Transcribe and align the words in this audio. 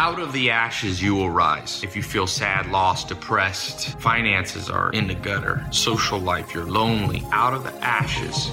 Out 0.00 0.20
of 0.20 0.32
the 0.32 0.52
ashes, 0.52 1.02
you 1.02 1.16
will 1.16 1.28
rise. 1.28 1.82
If 1.82 1.96
you 1.96 2.04
feel 2.04 2.28
sad, 2.28 2.66
lost, 2.66 3.08
depressed, 3.08 3.98
finances 3.98 4.70
are 4.70 4.92
in 4.92 5.08
the 5.08 5.16
gutter, 5.16 5.66
social 5.72 6.20
life, 6.20 6.54
you're 6.54 6.66
lonely, 6.66 7.24
out 7.32 7.52
of 7.52 7.64
the 7.64 7.74
ashes, 7.84 8.48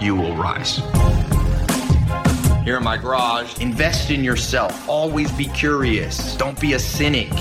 you 0.00 0.16
will 0.16 0.34
rise. 0.34 0.78
Here 2.64 2.78
in 2.78 2.84
my 2.84 2.96
garage, 2.96 3.60
invest 3.60 4.10
in 4.10 4.24
yourself. 4.24 4.88
Always 4.88 5.30
be 5.32 5.44
curious. 5.48 6.34
Don't 6.38 6.58
be 6.58 6.72
a 6.72 6.78
cynic. 6.78 7.34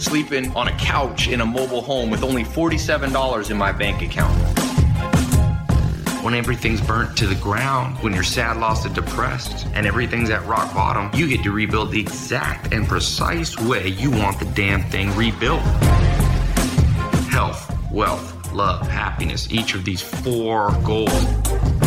Sleeping 0.00 0.56
on 0.56 0.68
a 0.68 0.76
couch 0.78 1.28
in 1.28 1.42
a 1.42 1.46
mobile 1.46 1.82
home 1.82 2.08
with 2.08 2.22
only 2.22 2.42
$47 2.42 3.50
in 3.50 3.56
my 3.58 3.72
bank 3.72 4.00
account 4.00 4.55
when 6.26 6.34
everything's 6.34 6.80
burnt 6.80 7.16
to 7.16 7.24
the 7.24 7.36
ground, 7.36 7.96
when 8.02 8.12
you're 8.12 8.24
sad, 8.24 8.56
lost, 8.56 8.84
and 8.84 8.92
depressed, 8.92 9.64
and 9.74 9.86
everything's 9.86 10.28
at 10.28 10.44
rock 10.44 10.74
bottom, 10.74 11.08
you 11.16 11.28
get 11.28 11.40
to 11.44 11.52
rebuild 11.52 11.92
the 11.92 12.00
exact 12.00 12.74
and 12.74 12.88
precise 12.88 13.56
way 13.60 13.86
you 13.86 14.10
want 14.10 14.36
the 14.40 14.44
damn 14.46 14.82
thing 14.90 15.14
rebuilt. 15.14 15.62
Health, 17.30 17.72
wealth, 17.92 18.52
love, 18.52 18.88
happiness, 18.88 19.52
each 19.52 19.76
of 19.76 19.84
these 19.84 20.00
four 20.02 20.72
goals 20.82 21.85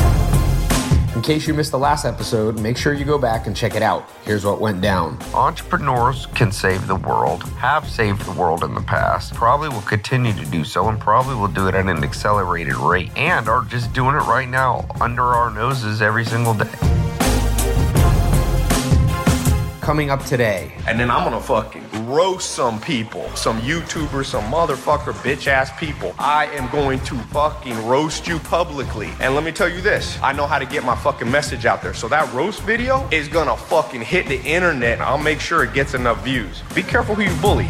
in 1.19 1.23
case 1.23 1.45
you 1.49 1.53
missed 1.53 1.71
the 1.71 1.77
last 1.77 2.05
episode, 2.05 2.57
make 2.61 2.77
sure 2.77 2.93
you 2.93 3.03
go 3.03 3.17
back 3.17 3.45
and 3.45 3.53
check 3.53 3.75
it 3.75 3.81
out. 3.81 4.09
Here's 4.23 4.45
what 4.45 4.61
went 4.61 4.79
down. 4.79 5.19
Entrepreneurs 5.33 6.27
can 6.27 6.49
save 6.49 6.87
the 6.87 6.95
world, 6.95 7.43
have 7.57 7.89
saved 7.89 8.21
the 8.21 8.31
world 8.31 8.63
in 8.63 8.73
the 8.73 8.79
past, 8.79 9.33
probably 9.33 9.67
will 9.67 9.81
continue 9.81 10.31
to 10.31 10.45
do 10.45 10.63
so, 10.63 10.87
and 10.87 10.97
probably 10.97 11.35
will 11.35 11.49
do 11.49 11.67
it 11.67 11.75
at 11.75 11.87
an 11.87 12.05
accelerated 12.05 12.77
rate, 12.77 13.11
and 13.17 13.49
are 13.49 13.65
just 13.65 13.91
doing 13.91 14.15
it 14.15 14.23
right 14.29 14.47
now 14.47 14.87
under 15.01 15.23
our 15.23 15.51
noses 15.51 16.01
every 16.01 16.23
single 16.23 16.53
day 16.53 16.69
coming 19.81 20.11
up 20.11 20.23
today. 20.23 20.71
And 20.87 20.99
then 20.99 21.09
I'm 21.09 21.23
gonna 21.23 21.41
fucking 21.41 21.88
roast 22.09 22.51
some 22.51 22.81
people, 22.81 23.29
some 23.35 23.59
YouTubers, 23.61 24.25
some 24.25 24.51
motherfucker 24.51 25.13
bitch 25.13 25.47
ass 25.47 25.71
people. 25.79 26.13
I 26.17 26.45
am 26.47 26.69
going 26.71 26.99
to 27.01 27.15
fucking 27.15 27.85
roast 27.85 28.27
you 28.27 28.39
publicly. 28.39 29.09
And 29.19 29.35
let 29.35 29.43
me 29.43 29.51
tell 29.51 29.69
you 29.69 29.81
this 29.81 30.17
I 30.21 30.33
know 30.33 30.47
how 30.47 30.59
to 30.59 30.65
get 30.65 30.83
my 30.83 30.95
fucking 30.95 31.29
message 31.29 31.65
out 31.65 31.81
there. 31.81 31.93
So 31.93 32.07
that 32.07 32.31
roast 32.33 32.63
video 32.63 33.07
is 33.11 33.27
gonna 33.27 33.55
fucking 33.55 34.01
hit 34.01 34.27
the 34.27 34.41
internet. 34.41 34.99
I'll 35.01 35.17
make 35.17 35.39
sure 35.39 35.63
it 35.63 35.73
gets 35.73 35.93
enough 35.93 36.23
views. 36.23 36.63
Be 36.73 36.83
careful 36.83 37.15
who 37.15 37.21
you 37.21 37.41
bully. 37.41 37.67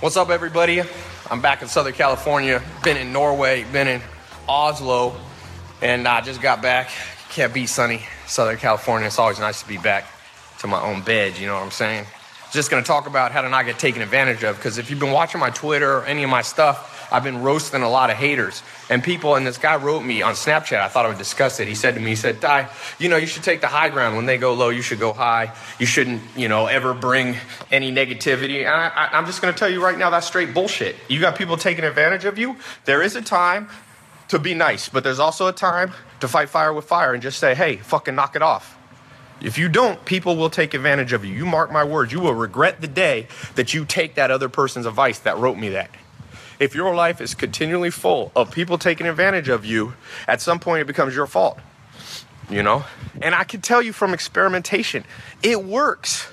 What's 0.00 0.16
up, 0.16 0.30
everybody? 0.30 0.82
I'm 1.28 1.40
back 1.40 1.62
in 1.62 1.68
Southern 1.68 1.92
California. 1.92 2.62
Been 2.82 2.96
in 2.96 3.12
Norway, 3.12 3.64
been 3.72 3.88
in 3.88 4.00
Oslo, 4.48 5.14
and 5.82 6.06
I 6.08 6.20
just 6.20 6.40
got 6.40 6.62
back. 6.62 6.90
Can't 7.30 7.52
beat 7.52 7.66
sunny 7.66 8.02
Southern 8.26 8.56
California. 8.56 9.06
It's 9.06 9.18
always 9.18 9.38
nice 9.38 9.62
to 9.62 9.68
be 9.68 9.78
back 9.78 10.06
to 10.60 10.66
my 10.66 10.80
own 10.80 11.02
bed, 11.02 11.38
you 11.38 11.46
know 11.46 11.54
what 11.54 11.62
I'm 11.62 11.70
saying? 11.70 12.06
Just 12.52 12.70
gonna 12.70 12.82
talk 12.82 13.06
about 13.06 13.32
how 13.32 13.42
to 13.42 13.48
not 13.48 13.64
get 13.64 13.78
taken 13.78 14.02
advantage 14.02 14.42
of, 14.42 14.56
because 14.56 14.78
if 14.78 14.90
you've 14.90 14.98
been 14.98 15.12
watching 15.12 15.40
my 15.40 15.50
Twitter 15.50 15.98
or 15.98 16.04
any 16.04 16.22
of 16.22 16.30
my 16.30 16.42
stuff, 16.42 16.99
I've 17.10 17.24
been 17.24 17.42
roasting 17.42 17.82
a 17.82 17.88
lot 17.88 18.10
of 18.10 18.16
haters. 18.16 18.62
And 18.88 19.02
people, 19.02 19.34
and 19.34 19.46
this 19.46 19.58
guy 19.58 19.76
wrote 19.76 20.00
me 20.00 20.22
on 20.22 20.34
Snapchat, 20.34 20.80
I 20.80 20.88
thought 20.88 21.06
I 21.06 21.08
would 21.08 21.18
discuss 21.18 21.60
it. 21.60 21.68
He 21.68 21.74
said 21.74 21.94
to 21.94 22.00
me, 22.00 22.10
he 22.10 22.16
said, 22.16 22.40
Tai, 22.40 22.68
you 22.98 23.08
know, 23.08 23.16
you 23.16 23.26
should 23.26 23.42
take 23.42 23.60
the 23.60 23.66
high 23.66 23.88
ground. 23.88 24.16
When 24.16 24.26
they 24.26 24.38
go 24.38 24.54
low, 24.54 24.68
you 24.68 24.82
should 24.82 25.00
go 25.00 25.12
high. 25.12 25.54
You 25.78 25.86
shouldn't, 25.86 26.22
you 26.36 26.48
know, 26.48 26.66
ever 26.66 26.94
bring 26.94 27.36
any 27.70 27.92
negativity. 27.92 28.60
And 28.60 28.68
I, 28.68 29.10
am 29.12 29.26
just 29.26 29.42
going 29.42 29.52
to 29.52 29.58
tell 29.58 29.70
you 29.70 29.82
right 29.82 29.98
now, 29.98 30.10
that's 30.10 30.26
straight 30.26 30.54
bullshit. 30.54 30.96
You 31.08 31.20
got 31.20 31.36
people 31.36 31.56
taking 31.56 31.84
advantage 31.84 32.24
of 32.24 32.38
you. 32.38 32.56
There 32.84 33.02
is 33.02 33.16
a 33.16 33.22
time 33.22 33.68
to 34.28 34.38
be 34.38 34.54
nice, 34.54 34.88
but 34.88 35.02
there's 35.02 35.18
also 35.18 35.48
a 35.48 35.52
time 35.52 35.92
to 36.20 36.28
fight 36.28 36.48
fire 36.48 36.72
with 36.72 36.84
fire 36.84 37.12
and 37.12 37.22
just 37.22 37.38
say, 37.38 37.54
hey, 37.54 37.76
fucking 37.76 38.14
knock 38.14 38.36
it 38.36 38.42
off. 38.42 38.76
If 39.40 39.56
you 39.56 39.68
don't, 39.68 40.04
people 40.04 40.36
will 40.36 40.50
take 40.50 40.74
advantage 40.74 41.12
of 41.12 41.24
you. 41.24 41.34
You 41.34 41.46
mark 41.46 41.72
my 41.72 41.82
words, 41.82 42.12
you 42.12 42.20
will 42.20 42.34
regret 42.34 42.80
the 42.80 42.86
day 42.86 43.26
that 43.54 43.72
you 43.72 43.84
take 43.86 44.16
that 44.16 44.30
other 44.30 44.50
person's 44.50 44.84
advice 44.84 45.18
that 45.20 45.38
wrote 45.38 45.56
me 45.56 45.70
that 45.70 45.90
if 46.60 46.74
your 46.74 46.94
life 46.94 47.20
is 47.20 47.34
continually 47.34 47.90
full 47.90 48.30
of 48.36 48.52
people 48.52 48.78
taking 48.78 49.06
advantage 49.06 49.48
of 49.48 49.64
you, 49.64 49.94
at 50.28 50.40
some 50.40 50.60
point 50.60 50.82
it 50.82 50.86
becomes 50.86 51.14
your 51.16 51.26
fault. 51.26 51.58
You 52.50 52.62
know? 52.62 52.84
And 53.22 53.34
I 53.34 53.44
can 53.44 53.62
tell 53.62 53.80
you 53.80 53.92
from 53.92 54.12
experimentation, 54.12 55.04
it 55.42 55.64
works. 55.64 56.28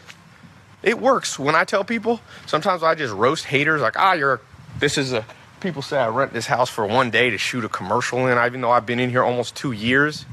It 0.83 0.99
works. 0.99 1.39
When 1.39 1.55
I 1.55 1.63
tell 1.63 1.83
people, 1.83 2.19
sometimes 2.45 2.83
I 2.83 2.93
just 2.93 3.13
roast 3.13 3.45
haters 3.45 3.81
like, 3.81 3.97
ah, 3.97 4.13
you're, 4.13 4.41
this 4.79 4.97
is 4.97 5.13
a, 5.13 5.25
people 5.61 5.81
say 5.81 5.97
I 5.97 6.09
rent 6.09 6.33
this 6.33 6.45
house 6.45 6.69
for 6.69 6.85
one 6.85 7.09
day 7.09 7.29
to 7.29 7.37
shoot 7.37 7.63
a 7.63 7.69
commercial 7.69 8.27
in, 8.27 8.37
even 8.37 8.61
though 8.61 8.71
I've 8.71 8.85
been 8.85 8.99
in 8.99 9.09
here 9.09 9.23
almost 9.23 9.55
two 9.55 9.71
years. 9.71 10.25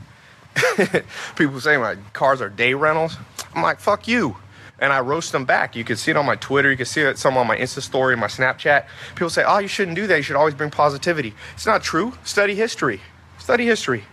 people 1.36 1.60
say 1.60 1.76
my 1.76 1.96
cars 2.12 2.40
are 2.40 2.48
day 2.48 2.74
rentals. 2.74 3.16
I'm 3.54 3.62
like, 3.62 3.78
fuck 3.78 4.08
you 4.08 4.36
and 4.78 4.92
I 4.92 5.00
roast 5.00 5.32
them 5.32 5.44
back. 5.44 5.76
You 5.76 5.84
can 5.84 5.96
see 5.96 6.10
it 6.10 6.16
on 6.16 6.26
my 6.26 6.36
Twitter. 6.36 6.70
You 6.70 6.76
can 6.76 6.86
see 6.86 7.02
it 7.02 7.18
some 7.18 7.36
on 7.36 7.46
my 7.46 7.56
Insta 7.56 7.80
story, 7.82 8.16
my 8.16 8.26
Snapchat. 8.26 8.86
People 9.14 9.30
say, 9.30 9.44
"Oh, 9.44 9.58
you 9.58 9.68
shouldn't 9.68 9.96
do 9.96 10.06
that. 10.06 10.16
You 10.16 10.22
should 10.22 10.36
always 10.36 10.54
bring 10.54 10.70
positivity." 10.70 11.34
It's 11.54 11.66
not 11.66 11.82
true. 11.82 12.14
Study 12.24 12.54
history. 12.54 13.00
Study 13.38 13.66
history. 13.66 14.04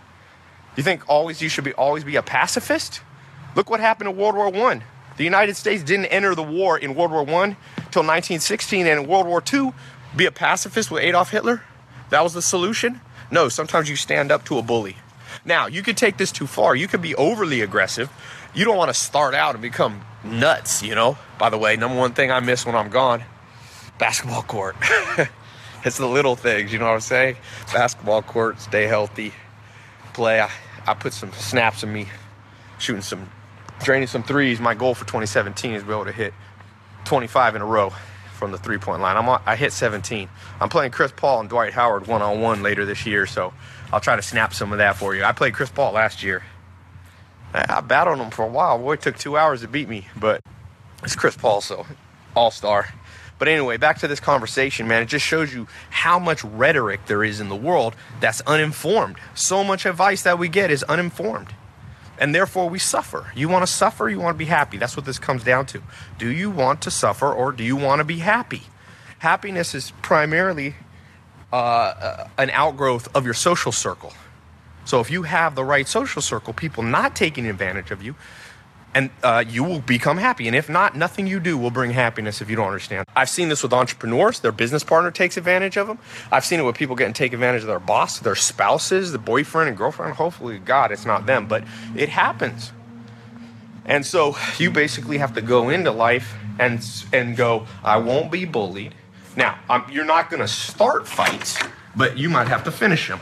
You 0.76 0.82
think 0.82 1.02
always 1.08 1.42
you 1.42 1.48
should 1.48 1.64
be 1.64 1.72
always 1.74 2.04
be 2.04 2.16
a 2.16 2.22
pacifist? 2.22 3.00
Look 3.54 3.68
what 3.68 3.80
happened 3.80 4.10
in 4.10 4.16
World 4.16 4.34
War 4.34 4.50
One. 4.50 4.84
The 5.16 5.24
United 5.24 5.56
States 5.56 5.82
didn't 5.82 6.06
enter 6.06 6.34
the 6.34 6.42
war 6.42 6.78
in 6.78 6.94
World 6.94 7.10
War 7.10 7.22
One 7.24 7.56
till 7.90 8.02
1916, 8.02 8.86
and 8.86 9.00
in 9.00 9.06
World 9.08 9.26
War 9.26 9.40
Two, 9.40 9.74
be 10.16 10.26
a 10.26 10.32
pacifist 10.32 10.90
with 10.90 11.02
Adolf 11.02 11.30
Hitler. 11.30 11.62
That 12.10 12.22
was 12.22 12.32
the 12.32 12.42
solution. 12.42 13.00
No, 13.30 13.48
sometimes 13.48 13.88
you 13.88 13.96
stand 13.96 14.30
up 14.30 14.44
to 14.46 14.58
a 14.58 14.62
bully. 14.62 14.96
Now, 15.44 15.66
you 15.66 15.82
could 15.82 15.96
take 15.96 16.18
this 16.18 16.30
too 16.30 16.46
far. 16.46 16.74
You 16.76 16.86
could 16.86 17.02
be 17.02 17.14
overly 17.14 17.62
aggressive. 17.62 18.10
You 18.54 18.64
don't 18.64 18.76
want 18.76 18.90
to 18.90 18.94
start 18.94 19.34
out 19.34 19.54
and 19.54 19.62
become 19.62 20.02
nuts, 20.24 20.82
you 20.82 20.94
know? 20.94 21.16
By 21.38 21.50
the 21.50 21.58
way, 21.58 21.76
number 21.76 21.98
one 21.98 22.12
thing 22.12 22.30
I 22.30 22.40
miss 22.40 22.66
when 22.66 22.74
I'm 22.74 22.90
gone 22.90 23.24
basketball 23.98 24.42
court. 24.42 24.74
it's 25.84 25.98
the 25.98 26.06
little 26.06 26.34
things, 26.34 26.72
you 26.72 26.78
know 26.80 26.86
what 26.86 26.94
I'm 26.94 27.00
saying? 27.00 27.36
Basketball 27.72 28.22
court, 28.22 28.60
stay 28.60 28.88
healthy, 28.88 29.32
play. 30.12 30.40
I, 30.40 30.50
I 30.86 30.94
put 30.94 31.12
some 31.12 31.32
snaps 31.32 31.84
in 31.84 31.92
me, 31.92 32.08
shooting 32.78 33.02
some, 33.02 33.30
draining 33.84 34.08
some 34.08 34.24
threes. 34.24 34.58
My 34.58 34.74
goal 34.74 34.94
for 34.94 35.04
2017 35.04 35.74
is 35.74 35.82
to 35.82 35.86
be 35.86 35.92
able 35.92 36.06
to 36.06 36.12
hit 36.12 36.34
25 37.04 37.54
in 37.54 37.62
a 37.62 37.64
row 37.64 37.92
from 38.32 38.50
the 38.50 38.58
three 38.58 38.78
point 38.78 39.00
line. 39.00 39.16
I'm 39.16 39.40
I 39.46 39.54
hit 39.54 39.72
17. 39.72 40.28
I'm 40.60 40.68
playing 40.68 40.90
Chris 40.90 41.12
Paul 41.14 41.38
and 41.38 41.48
Dwight 41.48 41.72
Howard 41.72 42.08
one 42.08 42.22
on 42.22 42.40
one 42.40 42.64
later 42.64 42.84
this 42.84 43.06
year, 43.06 43.24
so 43.26 43.52
I'll 43.92 44.00
try 44.00 44.16
to 44.16 44.22
snap 44.22 44.52
some 44.52 44.72
of 44.72 44.78
that 44.78 44.96
for 44.96 45.14
you. 45.14 45.22
I 45.22 45.30
played 45.30 45.54
Chris 45.54 45.70
Paul 45.70 45.92
last 45.92 46.24
year. 46.24 46.42
I 47.54 47.80
battled 47.80 48.18
him 48.18 48.30
for 48.30 48.44
a 48.44 48.48
while. 48.48 48.78
Boy, 48.78 48.94
it 48.94 49.02
took 49.02 49.18
two 49.18 49.36
hours 49.36 49.60
to 49.60 49.68
beat 49.68 49.88
me, 49.88 50.08
but 50.16 50.42
it's 51.02 51.16
Chris 51.16 51.36
Paul, 51.36 51.60
so 51.60 51.86
all 52.34 52.50
star. 52.50 52.88
But 53.38 53.48
anyway, 53.48 53.76
back 53.76 53.98
to 53.98 54.08
this 54.08 54.20
conversation, 54.20 54.86
man. 54.86 55.02
It 55.02 55.06
just 55.06 55.26
shows 55.26 55.52
you 55.52 55.66
how 55.90 56.18
much 56.18 56.44
rhetoric 56.44 57.06
there 57.06 57.24
is 57.24 57.40
in 57.40 57.48
the 57.48 57.56
world 57.56 57.96
that's 58.20 58.40
uninformed. 58.42 59.16
So 59.34 59.64
much 59.64 59.84
advice 59.84 60.22
that 60.22 60.38
we 60.38 60.48
get 60.48 60.70
is 60.70 60.82
uninformed. 60.84 61.48
And 62.18 62.34
therefore, 62.34 62.70
we 62.70 62.78
suffer. 62.78 63.32
You 63.34 63.48
want 63.48 63.66
to 63.66 63.72
suffer, 63.72 64.08
you 64.08 64.20
want 64.20 64.36
to 64.36 64.38
be 64.38 64.44
happy. 64.44 64.76
That's 64.76 64.96
what 64.96 65.06
this 65.06 65.18
comes 65.18 65.42
down 65.42 65.66
to. 65.66 65.82
Do 66.18 66.28
you 66.28 66.50
want 66.50 66.82
to 66.82 66.90
suffer 66.90 67.32
or 67.32 67.50
do 67.50 67.64
you 67.64 67.74
want 67.74 67.98
to 67.98 68.04
be 68.04 68.18
happy? 68.18 68.62
Happiness 69.18 69.74
is 69.74 69.92
primarily 70.02 70.76
uh, 71.52 71.56
uh 71.56 72.28
an 72.38 72.50
outgrowth 72.50 73.08
of 73.16 73.24
your 73.24 73.34
social 73.34 73.72
circle. 73.72 74.12
So 74.84 75.00
if 75.00 75.10
you 75.10 75.22
have 75.22 75.54
the 75.54 75.64
right 75.64 75.86
social 75.86 76.22
circle, 76.22 76.52
people 76.52 76.82
not 76.82 77.14
taking 77.14 77.46
advantage 77.46 77.90
of 77.90 78.02
you, 78.02 78.14
and 78.94 79.10
uh, 79.22 79.42
you 79.46 79.64
will 79.64 79.80
become 79.80 80.18
happy. 80.18 80.46
And 80.46 80.56
if 80.56 80.68
not, 80.68 80.94
nothing 80.94 81.26
you 81.26 81.40
do 81.40 81.56
will 81.56 81.70
bring 81.70 81.92
happiness 81.92 82.42
if 82.42 82.50
you 82.50 82.56
don't 82.56 82.66
understand. 82.66 83.06
I've 83.16 83.30
seen 83.30 83.48
this 83.48 83.62
with 83.62 83.72
entrepreneurs. 83.72 84.40
Their 84.40 84.52
business 84.52 84.84
partner 84.84 85.10
takes 85.10 85.36
advantage 85.36 85.78
of 85.78 85.86
them. 85.86 85.98
I've 86.30 86.44
seen 86.44 86.60
it 86.60 86.64
with 86.64 86.76
people 86.76 86.94
getting 86.94 87.14
take 87.14 87.32
advantage 87.32 87.62
of 87.62 87.68
their 87.68 87.78
boss, 87.78 88.18
their 88.18 88.34
spouses, 88.34 89.12
the 89.12 89.18
boyfriend 89.18 89.68
and 89.68 89.78
girlfriend. 89.78 90.14
Hopefully, 90.14 90.58
God, 90.58 90.92
it's 90.92 91.06
not 91.06 91.24
them, 91.24 91.46
but 91.46 91.64
it 91.96 92.10
happens. 92.10 92.72
And 93.84 94.04
so 94.04 94.36
you 94.58 94.70
basically 94.70 95.18
have 95.18 95.34
to 95.34 95.40
go 95.40 95.70
into 95.70 95.90
life 95.90 96.34
and 96.58 96.84
and 97.12 97.36
go. 97.36 97.66
I 97.82 97.96
won't 97.96 98.30
be 98.30 98.44
bullied. 98.44 98.94
Now, 99.36 99.58
I'm, 99.70 99.90
you're 99.90 100.04
not 100.04 100.28
going 100.28 100.40
to 100.40 100.48
start 100.48 101.08
fights, 101.08 101.58
but 101.96 102.18
you 102.18 102.28
might 102.28 102.48
have 102.48 102.64
to 102.64 102.70
finish 102.70 103.08
them. 103.08 103.20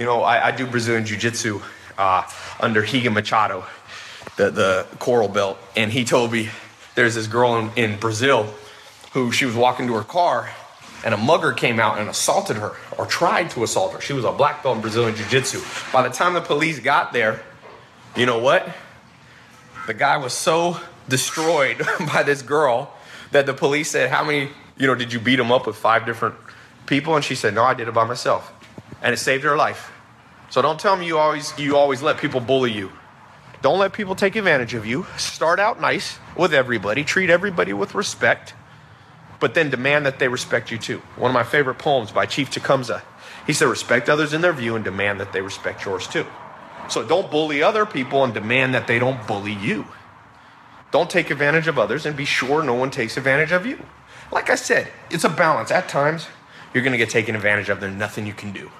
You 0.00 0.06
know, 0.06 0.22
I, 0.22 0.46
I 0.46 0.50
do 0.50 0.66
Brazilian 0.66 1.04
Jiu 1.04 1.18
Jitsu 1.18 1.60
uh, 1.98 2.22
under 2.58 2.80
Rigan 2.80 3.12
Machado, 3.12 3.66
the, 4.36 4.50
the 4.50 4.86
coral 4.98 5.28
belt. 5.28 5.58
And 5.76 5.92
he 5.92 6.06
told 6.06 6.32
me 6.32 6.48
there's 6.94 7.14
this 7.14 7.26
girl 7.26 7.58
in, 7.58 7.70
in 7.76 8.00
Brazil 8.00 8.52
who 9.12 9.30
she 9.30 9.44
was 9.44 9.54
walking 9.54 9.86
to 9.88 9.92
her 9.92 10.02
car 10.02 10.48
and 11.04 11.12
a 11.12 11.18
mugger 11.18 11.52
came 11.52 11.78
out 11.78 11.98
and 11.98 12.08
assaulted 12.08 12.56
her 12.56 12.72
or 12.96 13.04
tried 13.04 13.50
to 13.50 13.62
assault 13.62 13.92
her. 13.92 14.00
She 14.00 14.14
was 14.14 14.24
a 14.24 14.32
black 14.32 14.62
belt 14.62 14.76
in 14.76 14.80
Brazilian 14.80 15.14
Jiu 15.14 15.26
Jitsu. 15.26 15.60
By 15.92 16.08
the 16.08 16.14
time 16.14 16.32
the 16.32 16.40
police 16.40 16.80
got 16.80 17.12
there, 17.12 17.42
you 18.16 18.24
know 18.24 18.38
what? 18.38 18.66
The 19.86 19.92
guy 19.92 20.16
was 20.16 20.32
so 20.32 20.78
destroyed 21.10 21.78
by 22.12 22.22
this 22.22 22.40
girl 22.40 22.90
that 23.32 23.44
the 23.44 23.52
police 23.52 23.90
said, 23.90 24.08
How 24.08 24.24
many 24.24 24.48
you 24.80 24.86
know, 24.86 24.94
did 24.94 25.12
you 25.12 25.20
beat 25.20 25.36
them 25.36 25.52
up 25.52 25.66
with 25.66 25.76
five 25.76 26.06
different 26.06 26.36
people? 26.86 27.14
And 27.14 27.22
she 27.22 27.34
said, 27.34 27.54
no, 27.54 27.62
I 27.62 27.74
did 27.74 27.86
it 27.86 27.92
by 27.92 28.04
myself. 28.04 28.54
And 29.02 29.12
it 29.12 29.18
saved 29.18 29.44
her 29.44 29.56
life. 29.56 29.90
So 30.50 30.62
don't 30.62 30.80
tell 30.80 30.96
me 30.96 31.06
you 31.06 31.18
always, 31.18 31.56
you 31.58 31.76
always 31.76 32.02
let 32.02 32.18
people 32.18 32.40
bully 32.40 32.72
you. 32.72 32.90
Don't 33.62 33.78
let 33.78 33.92
people 33.92 34.14
take 34.14 34.36
advantage 34.36 34.74
of 34.74 34.86
you. 34.86 35.06
Start 35.16 35.60
out 35.60 35.80
nice 35.80 36.18
with 36.36 36.54
everybody, 36.54 37.04
treat 37.04 37.30
everybody 37.30 37.72
with 37.72 37.94
respect, 37.94 38.54
but 39.38 39.54
then 39.54 39.70
demand 39.70 40.06
that 40.06 40.18
they 40.18 40.28
respect 40.28 40.70
you 40.70 40.78
too. 40.78 40.98
One 41.16 41.30
of 41.30 41.34
my 41.34 41.44
favorite 41.44 41.78
poems 41.78 42.10
by 42.10 42.26
Chief 42.26 42.50
Tecumseh. 42.50 43.02
He 43.46 43.52
said, 43.52 43.68
Respect 43.68 44.08
others 44.08 44.32
in 44.32 44.40
their 44.40 44.52
view 44.52 44.76
and 44.76 44.84
demand 44.84 45.20
that 45.20 45.32
they 45.32 45.40
respect 45.40 45.84
yours 45.84 46.06
too. 46.06 46.26
So 46.88 47.06
don't 47.06 47.30
bully 47.30 47.62
other 47.62 47.86
people 47.86 48.24
and 48.24 48.34
demand 48.34 48.74
that 48.74 48.86
they 48.86 48.98
don't 48.98 49.26
bully 49.26 49.54
you. 49.54 49.86
Don't 50.90 51.08
take 51.08 51.30
advantage 51.30 51.68
of 51.68 51.78
others 51.78 52.04
and 52.04 52.16
be 52.16 52.24
sure 52.24 52.62
no 52.62 52.74
one 52.74 52.90
takes 52.90 53.16
advantage 53.16 53.52
of 53.52 53.64
you. 53.64 53.84
Like 54.32 54.50
I 54.50 54.56
said, 54.56 54.88
it's 55.10 55.24
a 55.24 55.28
balance. 55.28 55.70
At 55.70 55.88
times, 55.88 56.26
you're 56.74 56.82
going 56.82 56.92
to 56.92 56.98
get 56.98 57.10
taken 57.10 57.36
advantage 57.36 57.68
of. 57.68 57.80
There's 57.80 57.94
nothing 57.94 58.26
you 58.26 58.32
can 58.32 58.52
do. 58.52 58.70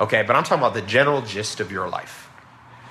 Okay, 0.00 0.22
but 0.22 0.36
I'm 0.36 0.44
talking 0.44 0.62
about 0.62 0.74
the 0.74 0.82
general 0.82 1.22
gist 1.22 1.60
of 1.60 1.72
your 1.72 1.88
life. 1.88 2.28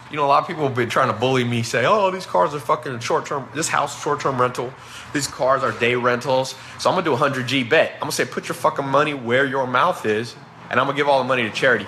You 0.10 0.18
know, 0.18 0.26
a 0.26 0.28
lot 0.28 0.42
of 0.42 0.48
people 0.48 0.64
have 0.64 0.76
been 0.76 0.90
trying 0.90 1.12
to 1.12 1.20
bully 1.20 1.44
me, 1.44 1.62
say, 1.64 1.86
oh, 1.86 2.12
these 2.12 2.26
cars 2.26 2.54
are 2.54 2.60
fucking 2.60 3.00
short 3.00 3.26
term, 3.26 3.50
this 3.54 3.68
house 3.68 4.02
short 4.02 4.20
term 4.20 4.40
rental, 4.40 4.74
these 5.14 5.28
cars 5.28 5.64
are 5.64 5.72
day 5.72 5.96
rentals. 5.96 6.56
So 6.80 6.90
I'm 6.90 6.96
gonna 6.96 7.06
do 7.06 7.14
a 7.14 7.18
100G 7.18 7.70
bet. 7.70 7.94
I'm 7.96 8.02
gonna 8.02 8.12
say, 8.12 8.26
put 8.26 8.48
your 8.48 8.56
fucking 8.56 8.88
money 8.88 9.14
where 9.14 9.46
your 9.46 9.68
mouth 9.68 10.06
is, 10.06 10.36
and 10.70 10.80
I'm 10.80 10.86
gonna 10.88 10.98
give 10.98 11.08
all 11.08 11.20
the 11.20 11.28
money 11.28 11.44
to 11.44 11.52
charity. 11.52 11.88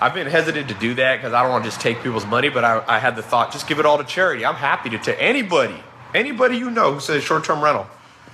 I've 0.00 0.14
been 0.14 0.26
hesitant 0.26 0.68
to 0.68 0.74
do 0.74 0.94
that 0.94 1.16
because 1.16 1.32
I 1.32 1.42
don't 1.42 1.50
want 1.50 1.64
to 1.64 1.70
just 1.70 1.80
take 1.80 2.02
people's 2.02 2.26
money, 2.26 2.48
but 2.48 2.64
I, 2.64 2.84
I, 2.86 2.98
had 2.98 3.16
the 3.16 3.22
thought, 3.22 3.52
just 3.52 3.66
give 3.66 3.78
it 3.78 3.86
all 3.86 3.98
to 3.98 4.04
charity. 4.04 4.44
I'm 4.44 4.54
happy 4.54 4.90
to 4.90 4.98
take 4.98 5.16
anybody, 5.18 5.82
anybody 6.12 6.56
you 6.56 6.70
know 6.70 6.94
who 6.94 7.00
says 7.00 7.22
short 7.22 7.44
term 7.44 7.62
rental, 7.62 7.86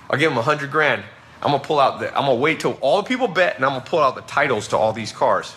I'll 0.09 0.19
give 0.19 0.31
them 0.31 0.39
a 0.39 0.43
hundred 0.43 0.71
grand. 0.71 1.05
I'm 1.43 1.53
gonna 1.53 1.63
pull 1.63 1.79
out 1.79 2.01
the, 2.01 2.09
I'm 2.09 2.27
gonna 2.27 2.35
wait 2.35 2.61
till 2.61 2.73
all 2.81 3.03
the 3.03 3.09
people 3.09 3.29
bet, 3.29 3.57
and 3.57 3.65
I'm 3.65 3.73
gonna 3.73 3.85
pull 3.85 4.01
out 4.01 4.15
the 4.15 4.23
titles 4.23 4.69
to 4.69 4.77
all 4.77 4.93
these 4.93 5.13
cars. 5.13 5.55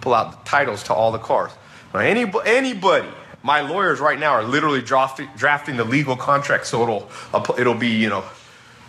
Pull 0.00 0.14
out 0.14 0.32
the 0.32 0.48
titles 0.48 0.82
to 0.84 0.94
all 0.94 1.12
the 1.12 1.18
cars. 1.18 1.52
Now, 1.92 2.00
any, 2.00 2.30
anybody, 2.44 3.08
my 3.42 3.60
lawyers 3.60 4.00
right 4.00 4.18
now 4.18 4.32
are 4.32 4.44
literally 4.44 4.82
drafting, 4.82 5.28
drafting 5.36 5.76
the 5.76 5.84
legal 5.84 6.16
contract 6.16 6.66
so 6.66 6.82
it'll, 6.82 7.10
uh, 7.32 7.44
it'll 7.58 7.74
be, 7.74 7.88
you 7.88 8.08
know, 8.08 8.24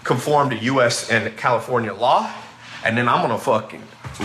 conform 0.04 0.50
to 0.50 0.58
US 0.58 1.10
and 1.10 1.36
California 1.38 1.94
law. 1.94 2.32
And 2.84 2.98
then 2.98 3.08
I'm 3.08 3.22
gonna 3.22 3.38
fucking 3.38 3.84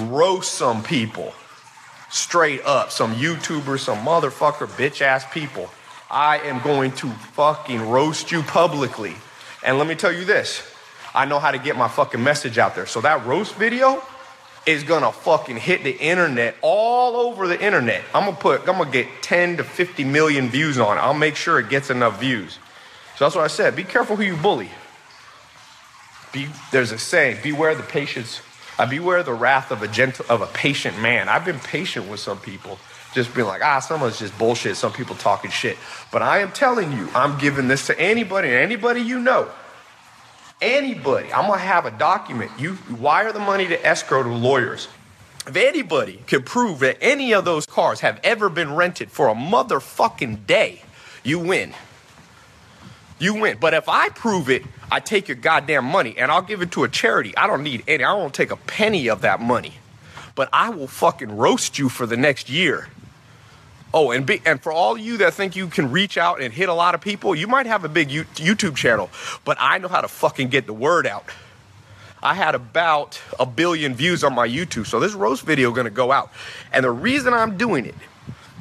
roast 0.08 0.54
some 0.54 0.82
people 0.82 1.34
straight 2.10 2.64
up, 2.64 2.90
some 2.90 3.14
YouTubers, 3.14 3.80
some 3.80 3.98
motherfucker 4.04 4.66
bitch 4.66 5.00
ass 5.00 5.24
people. 5.32 5.70
I 6.10 6.38
am 6.38 6.62
going 6.62 6.92
to 6.92 7.10
fucking 7.10 7.88
roast 7.88 8.30
you 8.30 8.42
publicly. 8.42 9.14
And 9.64 9.78
let 9.78 9.86
me 9.86 9.94
tell 9.94 10.12
you 10.12 10.24
this 10.24 10.62
I 11.14 11.24
know 11.24 11.38
how 11.38 11.50
to 11.50 11.58
get 11.58 11.76
my 11.76 11.88
fucking 11.88 12.22
message 12.22 12.58
out 12.58 12.74
there. 12.74 12.86
So 12.86 13.00
that 13.00 13.24
roast 13.26 13.54
video, 13.54 14.02
is 14.66 14.82
gonna 14.82 15.12
fucking 15.12 15.56
hit 15.56 15.84
the 15.84 15.96
internet 15.96 16.56
all 16.60 17.16
over 17.16 17.46
the 17.46 17.60
internet. 17.62 18.02
I'm 18.12 18.24
gonna 18.24 18.36
put, 18.36 18.60
I'm 18.68 18.78
gonna 18.78 18.90
get 18.90 19.06
10 19.22 19.58
to 19.58 19.64
50 19.64 20.04
million 20.04 20.48
views 20.48 20.78
on 20.78 20.98
it. 20.98 21.00
I'll 21.00 21.14
make 21.14 21.36
sure 21.36 21.60
it 21.60 21.68
gets 21.68 21.88
enough 21.88 22.18
views. 22.18 22.58
So 23.16 23.24
that's 23.24 23.36
what 23.36 23.44
I 23.44 23.48
said. 23.48 23.76
Be 23.76 23.84
careful 23.84 24.16
who 24.16 24.24
you 24.24 24.36
bully. 24.36 24.70
Be, 26.32 26.48
there's 26.72 26.90
a 26.90 26.98
saying, 26.98 27.38
beware 27.42 27.74
the 27.74 27.84
patience, 27.84 28.42
uh, 28.78 28.86
beware 28.86 29.22
the 29.22 29.32
wrath 29.32 29.70
of 29.70 29.82
a 29.82 29.88
gentle, 29.88 30.26
of 30.28 30.42
a 30.42 30.46
patient 30.46 30.98
man. 31.00 31.28
I've 31.28 31.44
been 31.44 31.60
patient 31.60 32.08
with 32.08 32.20
some 32.20 32.38
people, 32.38 32.78
just 33.14 33.34
being 33.34 33.46
like, 33.46 33.62
ah, 33.64 33.78
someone's 33.78 34.18
just 34.18 34.36
bullshit. 34.36 34.76
Some 34.76 34.92
people 34.92 35.14
talking 35.14 35.50
shit. 35.50 35.78
But 36.12 36.22
I 36.22 36.40
am 36.40 36.50
telling 36.50 36.92
you, 36.92 37.08
I'm 37.14 37.38
giving 37.38 37.68
this 37.68 37.86
to 37.86 37.98
anybody, 37.98 38.50
anybody 38.50 39.00
you 39.00 39.20
know 39.20 39.48
Anybody, 40.60 41.30
I'm 41.32 41.48
gonna 41.48 41.58
have 41.60 41.84
a 41.84 41.90
document. 41.90 42.50
You 42.58 42.78
wire 42.98 43.30
the 43.32 43.38
money 43.38 43.66
to 43.66 43.86
escrow 43.86 44.22
to 44.22 44.28
lawyers. 44.28 44.88
If 45.46 45.54
anybody 45.54 46.22
can 46.26 46.42
prove 46.42 46.78
that 46.80 46.96
any 47.00 47.32
of 47.34 47.44
those 47.44 47.66
cars 47.66 48.00
have 48.00 48.18
ever 48.24 48.48
been 48.48 48.74
rented 48.74 49.10
for 49.10 49.28
a 49.28 49.34
motherfucking 49.34 50.46
day, 50.46 50.82
you 51.22 51.38
win. 51.38 51.74
You 53.18 53.34
win. 53.34 53.58
But 53.60 53.74
if 53.74 53.88
I 53.88 54.08
prove 54.08 54.48
it, 54.48 54.62
I 54.90 55.00
take 55.00 55.28
your 55.28 55.36
goddamn 55.36 55.84
money 55.84 56.16
and 56.16 56.30
I'll 56.32 56.42
give 56.42 56.62
it 56.62 56.72
to 56.72 56.84
a 56.84 56.88
charity. 56.88 57.36
I 57.36 57.46
don't 57.46 57.62
need 57.62 57.84
any. 57.86 58.02
I 58.02 58.14
won't 58.14 58.34
take 58.34 58.50
a 58.50 58.56
penny 58.56 59.08
of 59.08 59.20
that 59.20 59.40
money. 59.40 59.74
But 60.34 60.48
I 60.52 60.70
will 60.70 60.88
fucking 60.88 61.36
roast 61.36 61.78
you 61.78 61.88
for 61.88 62.06
the 62.06 62.16
next 62.16 62.48
year. 62.48 62.88
Oh, 63.98 64.10
and 64.10 64.26
be, 64.26 64.42
and 64.44 64.62
for 64.62 64.72
all 64.72 64.98
you 64.98 65.16
that 65.16 65.32
think 65.32 65.56
you 65.56 65.68
can 65.68 65.90
reach 65.90 66.18
out 66.18 66.42
and 66.42 66.52
hit 66.52 66.68
a 66.68 66.74
lot 66.74 66.94
of 66.94 67.00
people, 67.00 67.34
you 67.34 67.46
might 67.46 67.64
have 67.64 67.82
a 67.82 67.88
big 67.88 68.10
YouTube 68.10 68.76
channel, 68.76 69.08
but 69.42 69.56
I 69.58 69.78
know 69.78 69.88
how 69.88 70.02
to 70.02 70.08
fucking 70.08 70.48
get 70.48 70.66
the 70.66 70.74
word 70.74 71.06
out. 71.06 71.24
I 72.22 72.34
had 72.34 72.54
about 72.54 73.18
a 73.40 73.46
billion 73.46 73.94
views 73.94 74.22
on 74.22 74.34
my 74.34 74.46
YouTube, 74.46 74.86
so 74.86 75.00
this 75.00 75.14
roast 75.14 75.46
video 75.46 75.70
gonna 75.70 75.88
go 75.88 76.12
out. 76.12 76.30
And 76.74 76.84
the 76.84 76.90
reason 76.90 77.32
I'm 77.32 77.56
doing 77.56 77.86
it 77.86 77.94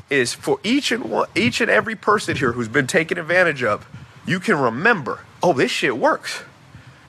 is 0.10 0.34
for 0.34 0.58
each 0.64 0.94
and 0.94 1.04
one, 1.04 1.28
each 1.36 1.60
and 1.60 1.70
every 1.70 1.96
person 1.96 2.38
here 2.38 2.54
who's 2.54 2.70
been 2.70 2.88
taken 2.88 3.18
advantage 3.18 3.62
of, 3.62 3.86
you 4.26 4.40
can 4.40 4.58
remember, 4.58 5.20
oh, 5.44 5.52
this 5.52 5.70
shit 5.70 5.98
works. 5.98 6.44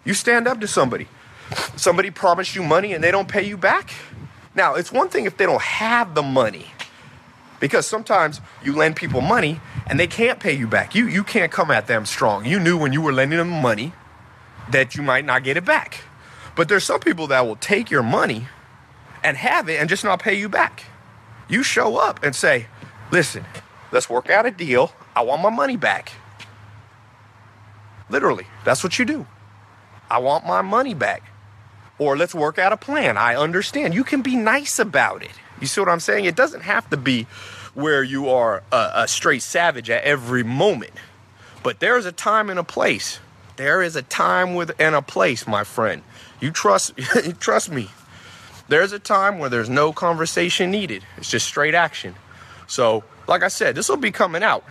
You 0.04 0.14
stand 0.14 0.48
up 0.48 0.60
to 0.62 0.66
somebody. 0.66 1.06
Somebody 1.76 2.10
promised 2.10 2.56
you 2.56 2.64
money 2.64 2.92
and 2.92 3.04
they 3.04 3.12
don't 3.12 3.28
pay 3.28 3.46
you 3.46 3.56
back. 3.56 3.92
Now, 4.56 4.74
it's 4.74 4.90
one 4.90 5.10
thing 5.10 5.26
if 5.26 5.36
they 5.36 5.46
don't 5.46 5.62
have 5.62 6.16
the 6.16 6.24
money 6.24 6.72
because 7.60 7.86
sometimes 7.86 8.40
you 8.62 8.74
lend 8.74 8.96
people 8.96 9.20
money 9.20 9.60
and 9.86 9.98
they 9.98 10.06
can't 10.06 10.40
pay 10.40 10.52
you 10.52 10.66
back. 10.66 10.94
You, 10.94 11.06
you 11.06 11.24
can't 11.24 11.50
come 11.50 11.70
at 11.70 11.86
them 11.86 12.04
strong. 12.06 12.44
You 12.44 12.58
knew 12.58 12.76
when 12.76 12.92
you 12.92 13.00
were 13.00 13.12
lending 13.12 13.38
them 13.38 13.50
money 13.50 13.92
that 14.70 14.94
you 14.94 15.02
might 15.02 15.24
not 15.24 15.44
get 15.44 15.56
it 15.56 15.64
back. 15.64 16.02
But 16.54 16.68
there's 16.68 16.84
some 16.84 17.00
people 17.00 17.26
that 17.28 17.46
will 17.46 17.56
take 17.56 17.90
your 17.90 18.02
money 18.02 18.48
and 19.22 19.36
have 19.36 19.68
it 19.68 19.80
and 19.80 19.88
just 19.88 20.04
not 20.04 20.20
pay 20.20 20.34
you 20.34 20.48
back. 20.48 20.84
You 21.48 21.62
show 21.62 21.96
up 21.96 22.22
and 22.22 22.34
say, 22.34 22.66
listen, 23.10 23.44
let's 23.92 24.10
work 24.10 24.30
out 24.30 24.46
a 24.46 24.50
deal. 24.50 24.92
I 25.14 25.22
want 25.22 25.42
my 25.42 25.50
money 25.50 25.76
back. 25.76 26.12
Literally, 28.08 28.46
that's 28.64 28.82
what 28.84 28.98
you 28.98 29.04
do. 29.04 29.26
I 30.10 30.18
want 30.18 30.46
my 30.46 30.62
money 30.62 30.94
back. 30.94 31.22
Or 31.98 32.16
let's 32.16 32.34
work 32.34 32.58
out 32.58 32.72
a 32.72 32.76
plan. 32.76 33.16
I 33.16 33.36
understand. 33.36 33.94
You 33.94 34.04
can 34.04 34.22
be 34.22 34.36
nice 34.36 34.78
about 34.78 35.22
it. 35.22 35.32
You 35.60 35.66
see 35.66 35.80
what 35.80 35.88
I'm 35.88 36.00
saying? 36.00 36.24
It 36.24 36.36
doesn't 36.36 36.62
have 36.62 36.88
to 36.90 36.96
be 36.96 37.26
where 37.74 38.02
you 38.02 38.28
are 38.28 38.62
a, 38.72 38.90
a 38.94 39.08
straight 39.08 39.42
savage 39.42 39.90
at 39.90 40.02
every 40.04 40.42
moment. 40.42 40.92
But 41.62 41.80
there's 41.80 42.06
a 42.06 42.12
time 42.12 42.50
and 42.50 42.58
a 42.58 42.64
place. 42.64 43.20
There 43.56 43.82
is 43.82 43.96
a 43.96 44.02
time 44.02 44.54
with 44.54 44.72
and 44.78 44.94
a 44.94 45.02
place, 45.02 45.46
my 45.46 45.64
friend. 45.64 46.02
You 46.40 46.50
trust 46.50 46.92
you 47.24 47.32
trust 47.32 47.70
me. 47.70 47.90
There's 48.68 48.92
a 48.92 48.98
time 48.98 49.38
where 49.38 49.48
there's 49.48 49.70
no 49.70 49.92
conversation 49.92 50.70
needed. 50.70 51.04
It's 51.16 51.30
just 51.30 51.46
straight 51.46 51.74
action. 51.74 52.14
So, 52.66 53.04
like 53.28 53.42
I 53.42 53.48
said, 53.48 53.76
this 53.76 53.88
will 53.88 53.96
be 53.96 54.10
coming 54.10 54.42
out. 54.42 54.64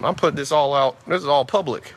I'm 0.00 0.14
putting 0.14 0.36
this 0.36 0.50
all 0.50 0.74
out. 0.74 1.04
This 1.06 1.22
is 1.22 1.28
all 1.28 1.44
public. 1.44 1.92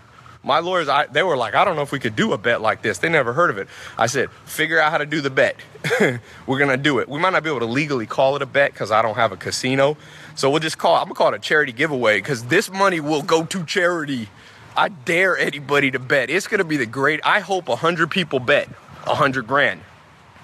My 0.46 0.60
lawyers, 0.60 0.88
I, 0.88 1.08
they 1.08 1.24
were 1.24 1.36
like, 1.36 1.56
I 1.56 1.66
don't 1.66 1.76
know 1.76 1.82
if 1.82 1.92
we 1.92 1.98
could 1.98 2.16
do 2.16 2.32
a 2.32 2.38
bet 2.38 2.62
like 2.62 2.84
this. 2.84 3.00
They 3.00 3.10
never 3.10 3.34
heard 3.34 3.50
of 3.50 3.58
it. 3.58 3.68
I 3.98 4.06
said, 4.06 4.30
figure 4.46 4.80
out 4.80 4.92
how 4.92 5.00
to 5.00 5.06
do 5.08 5.20
the 5.20 5.32
bet. 5.32 5.56
We're 6.46 6.60
gonna 6.60 6.78
do 6.78 7.00
it. 7.00 7.10
We 7.10 7.20
might 7.20 7.34
not 7.34 7.42
be 7.42 7.50
able 7.50 7.62
to 7.62 7.66
legally 7.66 8.06
call 8.06 8.36
it 8.36 8.44
a 8.44 8.46
bet 8.46 8.72
because 8.72 8.92
I 8.92 9.02
don't 9.02 9.16
have 9.16 9.32
a 9.32 9.38
casino. 9.38 9.98
So 10.36 10.52
we'll 10.52 10.60
just 10.60 10.78
call. 10.78 10.98
I'm 10.98 11.06
gonna 11.06 11.16
call 11.16 11.34
it 11.34 11.38
a 11.38 11.40
charity 11.40 11.72
giveaway 11.72 12.20
because 12.20 12.44
this 12.44 12.72
money 12.72 13.00
will 13.00 13.24
go 13.24 13.44
to 13.44 13.66
charity. 13.66 14.30
I 14.78 14.90
dare 14.90 15.36
anybody 15.36 15.90
to 15.90 16.00
bet. 16.00 16.30
It's 16.30 16.48
gonna 16.48 16.64
be 16.64 16.78
the 16.78 16.86
great. 16.86 17.22
I 17.24 17.40
hope 17.40 17.68
hundred 17.68 18.12
people 18.12 18.40
bet 18.40 18.70
hundred 19.04 19.48
grand. 19.48 19.82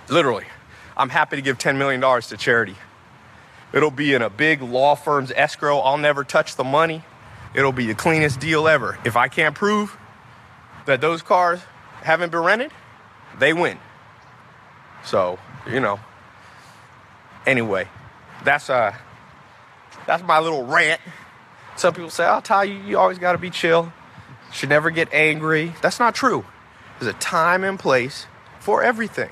Literally, 0.09 0.45
I'm 0.97 1.09
happy 1.09 1.35
to 1.35 1.43
give 1.43 1.59
ten 1.59 1.77
million 1.77 2.01
dollars 2.01 2.27
to 2.29 2.37
charity. 2.37 2.75
It'll 3.71 3.91
be 3.91 4.15
in 4.15 4.23
a 4.23 4.31
big 4.31 4.63
law 4.63 4.95
firm's 4.95 5.31
escrow. 5.31 5.77
I'll 5.77 5.99
never 5.99 6.23
touch 6.23 6.55
the 6.55 6.63
money 6.63 7.03
it'll 7.53 7.71
be 7.71 7.87
the 7.87 7.95
cleanest 7.95 8.39
deal 8.39 8.67
ever. 8.67 8.97
If 9.03 9.15
I 9.15 9.27
can't 9.27 9.55
prove 9.55 9.97
that 10.85 11.01
those 11.01 11.21
cars 11.21 11.59
haven't 12.01 12.31
been 12.31 12.41
rented, 12.41 12.71
they 13.39 13.53
win. 13.53 13.77
So, 15.05 15.39
you 15.69 15.79
know. 15.79 15.99
Anyway, 17.45 17.87
that's 18.43 18.69
uh 18.69 18.93
that's 20.05 20.23
my 20.23 20.39
little 20.39 20.65
rant. 20.65 21.01
Some 21.75 21.93
people 21.93 22.09
say, 22.09 22.23
"I'll 22.23 22.41
tell 22.41 22.63
you, 22.63 22.75
you 22.75 22.99
always 22.99 23.17
got 23.17 23.31
to 23.31 23.37
be 23.37 23.49
chill. 23.49 23.91
Should 24.51 24.69
never 24.69 24.91
get 24.91 25.11
angry." 25.11 25.73
That's 25.81 25.99
not 25.99 26.13
true. 26.13 26.45
There's 26.99 27.13
a 27.13 27.17
time 27.17 27.63
and 27.63 27.79
place 27.79 28.27
for 28.59 28.83
everything. 28.83 29.31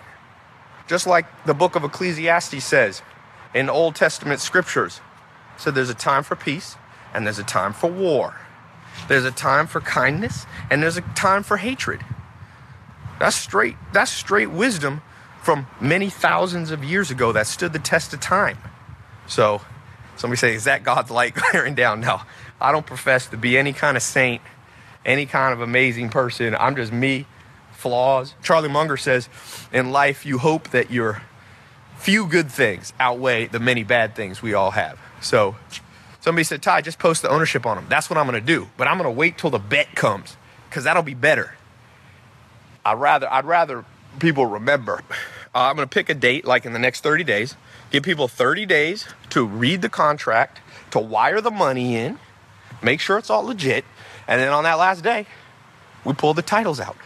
Just 0.88 1.06
like 1.06 1.26
the 1.46 1.54
book 1.54 1.76
of 1.76 1.84
Ecclesiastes 1.84 2.64
says 2.64 3.04
in 3.54 3.70
Old 3.70 3.96
Testament 3.96 4.40
scriptures. 4.40 5.02
So 5.58 5.70
there's 5.70 5.90
a 5.90 5.96
time 5.96 6.24
for 6.24 6.36
peace 6.36 6.78
and 7.13 7.25
there's 7.25 7.39
a 7.39 7.44
time 7.44 7.74
for 7.74 7.89
war. 7.89 8.36
There's 9.08 9.25
a 9.25 9.32
time 9.32 9.68
for 9.68 9.82
kindness 9.82 10.46
and 10.70 10.84
there's 10.84 10.98
a 10.98 11.01
time 11.01 11.44
for 11.44 11.58
hatred. 11.58 12.01
That's 13.20 13.36
straight 13.36 13.75
that's 13.92 14.12
straight 14.12 14.51
wisdom 14.51 15.01
from 15.42 15.68
many 15.80 16.10
thousands 16.10 16.72
of 16.72 16.84
years 16.84 17.12
ago 17.12 17.32
that 17.32 17.48
stood 17.48 17.74
the 17.74 17.80
test 17.80 18.13
of 18.13 18.20
time. 18.20 18.58
So 19.28 19.62
somebody 20.16 20.38
say, 20.38 20.54
is 20.54 20.66
that 20.66 20.84
God's 20.84 21.12
light 21.12 21.34
glaring 21.51 21.75
down? 21.75 22.01
No. 22.01 22.22
I 22.62 22.72
don't 22.72 22.86
profess 22.86 23.28
to 23.28 23.38
be 23.38 23.58
any 23.58 23.74
kind 23.74 23.96
of 23.96 24.04
saint, 24.04 24.42
any 25.06 25.25
kind 25.25 25.54
of 25.54 25.62
amazing 25.62 26.10
person. 26.10 26.56
I'm 26.60 26.75
just 26.75 26.92
me 26.92 27.25
flaws. 27.72 28.36
Charlie 28.44 28.70
Munger 28.70 28.98
says, 28.98 29.30
in 29.72 29.92
life, 29.92 30.25
you 30.25 30.38
hope 30.38 30.70
that 30.72 30.92
your 30.92 31.22
few 31.98 32.28
good 32.28 32.51
things 32.51 32.94
outweigh 33.00 33.48
the 33.48 33.60
many 33.60 33.84
bad 33.84 34.16
things 34.16 34.42
we 34.42 34.54
all 34.54 34.72
have. 34.72 35.00
So 35.22 35.56
somebody 36.22 36.44
said, 36.44 36.62
Tai, 36.62 36.82
just 36.82 37.00
post 37.00 37.22
the 37.22 37.30
ownership 37.30 37.66
on 37.66 37.78
them. 37.78 37.86
That's 37.90 38.10
what 38.10 38.18
I'm 38.18 38.28
going 38.28 38.40
to 38.40 38.46
do. 38.46 38.70
But 38.78 38.88
I'm 38.88 38.98
going 38.98 39.10
to 39.10 39.18
wait 39.18 39.38
till 39.38 39.50
the 39.50 39.60
bet 39.60 39.96
comes 39.96 40.38
because 40.70 40.84
that'll 40.84 41.04
be 41.04 41.14
better. 41.14 41.56
I'd 42.86 43.00
rather, 43.00 43.32
I'd 43.32 43.46
rather 43.46 43.86
people 44.20 44.46
remember. 44.46 45.02
Uh, 45.54 45.60
I'm 45.62 45.76
going 45.76 45.88
to 45.88 45.94
pick 45.94 46.10
a 46.10 46.14
date 46.14 46.46
like 46.46 46.66
in 46.66 46.74
the 46.74 46.80
next 46.80 47.02
30 47.02 47.24
days, 47.24 47.56
give 47.92 48.04
people 48.04 48.28
30 48.28 48.66
days 48.66 49.08
to 49.32 49.46
read 49.46 49.82
the 49.82 49.90
contract, 49.90 50.62
to 50.92 51.00
wire 51.00 51.42
the 51.42 51.52
money 51.52 51.96
in, 51.96 52.20
make 52.82 53.00
sure 53.00 53.18
it's 53.18 53.30
all 53.30 53.44
legit. 53.44 53.86
And 54.28 54.40
then 54.40 54.50
on 54.50 54.64
that 54.64 54.76
last 54.76 55.04
day, 55.04 55.26
we 56.06 56.14
pull 56.14 56.34
the 56.34 56.42
titles 56.42 56.80
out. 56.80 56.98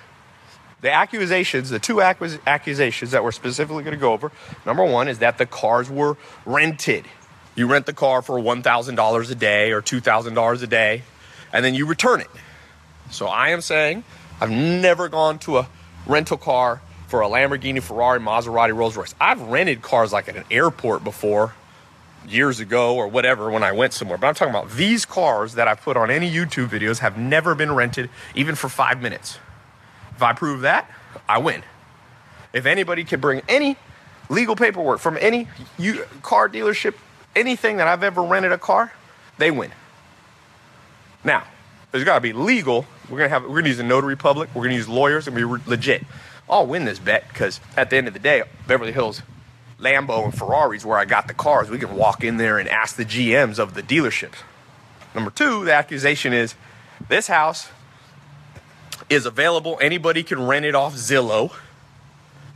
The 0.81 0.91
accusations, 0.91 1.69
the 1.69 1.79
two 1.79 2.01
acquis- 2.01 2.39
accusations 2.45 3.11
that 3.11 3.23
we're 3.23 3.31
specifically 3.31 3.83
going 3.83 3.95
to 3.95 3.99
go 3.99 4.11
over 4.11 4.31
number 4.65 4.83
one 4.83 5.07
is 5.07 5.19
that 5.19 5.37
the 5.37 5.45
cars 5.45 5.89
were 5.89 6.17
rented. 6.45 7.05
You 7.55 7.67
rent 7.67 7.85
the 7.85 7.93
car 7.93 8.21
for 8.21 8.39
$1,000 8.39 9.31
a 9.31 9.35
day 9.35 9.71
or 9.71 9.81
$2,000 9.81 10.63
a 10.63 10.67
day, 10.67 11.03
and 11.51 11.63
then 11.63 11.75
you 11.75 11.85
return 11.85 12.21
it. 12.21 12.29
So 13.11 13.27
I 13.27 13.49
am 13.49 13.61
saying 13.61 14.03
I've 14.41 14.51
never 14.51 15.07
gone 15.07 15.39
to 15.39 15.59
a 15.59 15.67
rental 16.07 16.37
car 16.37 16.81
for 17.07 17.21
a 17.21 17.27
Lamborghini, 17.27 17.81
Ferrari, 17.81 18.19
Maserati, 18.19 18.75
Rolls 18.75 18.97
Royce. 18.97 19.13
I've 19.21 19.41
rented 19.41 19.81
cars 19.81 20.11
like 20.11 20.27
at 20.27 20.35
an 20.35 20.45
airport 20.49 21.03
before 21.03 21.53
years 22.27 22.59
ago 22.59 22.95
or 22.95 23.07
whatever 23.07 23.51
when 23.51 23.63
I 23.63 23.71
went 23.71 23.93
somewhere. 23.93 24.17
But 24.17 24.27
I'm 24.27 24.33
talking 24.33 24.53
about 24.53 24.71
these 24.71 25.05
cars 25.05 25.53
that 25.55 25.67
I 25.67 25.75
put 25.75 25.97
on 25.97 26.09
any 26.09 26.31
YouTube 26.31 26.69
videos 26.69 26.99
have 26.99 27.17
never 27.17 27.53
been 27.53 27.73
rented 27.73 28.09
even 28.33 28.55
for 28.55 28.69
five 28.69 29.01
minutes. 29.01 29.37
If 30.15 30.23
I 30.23 30.33
prove 30.33 30.61
that, 30.61 30.89
I 31.27 31.37
win. 31.37 31.63
If 32.51 32.65
anybody 32.65 33.03
can 33.03 33.19
bring 33.19 33.41
any 33.47 33.77
legal 34.29 34.55
paperwork 34.55 34.99
from 34.99 35.17
any 35.19 35.47
car 36.21 36.49
dealership, 36.49 36.95
anything 37.35 37.77
that 37.77 37.87
I've 37.87 38.03
ever 38.03 38.21
rented 38.23 38.51
a 38.51 38.57
car, 38.57 38.91
they 39.37 39.51
win. 39.51 39.71
Now, 41.23 41.43
there's 41.91 42.03
got 42.03 42.15
to 42.15 42.21
be 42.21 42.33
legal. 42.33 42.85
We're 43.09 43.17
gonna 43.17 43.29
have 43.29 43.43
we're 43.43 43.59
gonna 43.59 43.67
use 43.67 43.79
a 43.79 43.83
notary 43.83 44.15
public. 44.15 44.53
We're 44.55 44.63
gonna 44.63 44.75
use 44.75 44.89
lawyers 44.89 45.27
and 45.27 45.35
be 45.35 45.43
legit. 45.43 46.03
I'll 46.49 46.65
win 46.65 46.85
this 46.85 46.99
bet 46.99 47.27
because 47.29 47.59
at 47.77 47.89
the 47.89 47.97
end 47.97 48.07
of 48.07 48.13
the 48.13 48.19
day, 48.19 48.43
Beverly 48.67 48.91
Hills 48.91 49.21
Lambo 49.79 50.23
and 50.23 50.37
Ferraris, 50.37 50.85
where 50.85 50.97
I 50.97 51.05
got 51.05 51.27
the 51.27 51.33
cars, 51.33 51.69
we 51.69 51.77
can 51.77 51.95
walk 51.95 52.23
in 52.23 52.37
there 52.37 52.57
and 52.57 52.67
ask 52.69 52.95
the 52.95 53.05
GMs 53.05 53.59
of 53.59 53.73
the 53.73 53.83
dealerships. 53.83 54.37
Number 55.13 55.29
two, 55.29 55.65
the 55.65 55.73
accusation 55.73 56.33
is 56.33 56.55
this 57.09 57.27
house 57.27 57.69
is 59.09 59.25
available. 59.25 59.77
Anybody 59.81 60.23
can 60.23 60.45
rent 60.47 60.65
it 60.65 60.75
off 60.75 60.95
Zillow. 60.95 61.53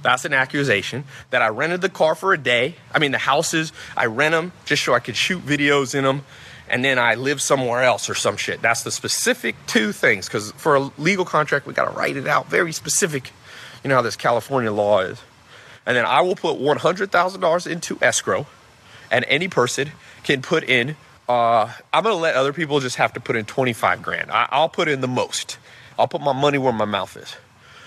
That's 0.03 0.25
an 0.25 0.33
accusation 0.33 1.05
that 1.31 1.41
I 1.41 1.47
rented 1.47 1.81
the 1.81 1.89
car 1.89 2.15
for 2.15 2.33
a 2.33 2.37
day. 2.37 2.75
I 2.93 2.99
mean, 2.99 3.11
the 3.11 3.17
houses, 3.17 3.73
I 3.95 4.05
rent 4.05 4.33
them 4.33 4.51
just 4.65 4.83
so 4.83 4.93
I 4.93 4.99
could 4.99 5.15
shoot 5.15 5.45
videos 5.45 5.95
in 5.95 6.03
them 6.03 6.23
and 6.69 6.83
then 6.83 6.99
I 6.99 7.15
live 7.15 7.41
somewhere 7.41 7.83
else 7.83 8.09
or 8.09 8.15
some 8.15 8.37
shit. 8.37 8.61
That's 8.61 8.83
the 8.83 8.91
specific 8.91 9.55
two 9.67 9.91
things 9.91 10.27
because 10.27 10.51
for 10.53 10.75
a 10.75 10.91
legal 10.97 11.25
contract, 11.25 11.65
we 11.65 11.73
got 11.73 11.89
to 11.89 11.97
write 11.97 12.17
it 12.17 12.27
out 12.27 12.47
very 12.47 12.71
specific. 12.71 13.31
You 13.83 13.89
know 13.89 13.95
how 13.95 14.01
this 14.01 14.15
California 14.15 14.71
law 14.71 14.99
is. 14.99 15.21
And 15.85 15.95
then 15.95 16.05
I 16.05 16.21
will 16.21 16.35
put 16.35 16.59
$100,000 16.59 17.71
into 17.71 17.97
escrow, 18.01 18.45
and 19.09 19.23
any 19.29 19.47
person 19.47 19.91
can 20.23 20.41
put 20.41 20.65
in. 20.65 20.97
Uh, 21.29 21.71
I'm 21.93 22.03
gonna 22.03 22.15
let 22.15 22.35
other 22.35 22.51
people 22.51 22.81
just 22.81 22.97
have 22.97 23.13
to 23.13 23.21
put 23.21 23.37
in 23.37 23.45
25 23.45 24.01
grand. 24.01 24.29
I, 24.29 24.47
I'll 24.51 24.69
put 24.69 24.89
in 24.89 24.99
the 24.99 25.07
most. 25.07 25.57
I'll 25.97 26.07
put 26.07 26.21
my 26.21 26.33
money 26.33 26.57
where 26.57 26.73
my 26.73 26.85
mouth 26.85 27.15
is. 27.15 27.35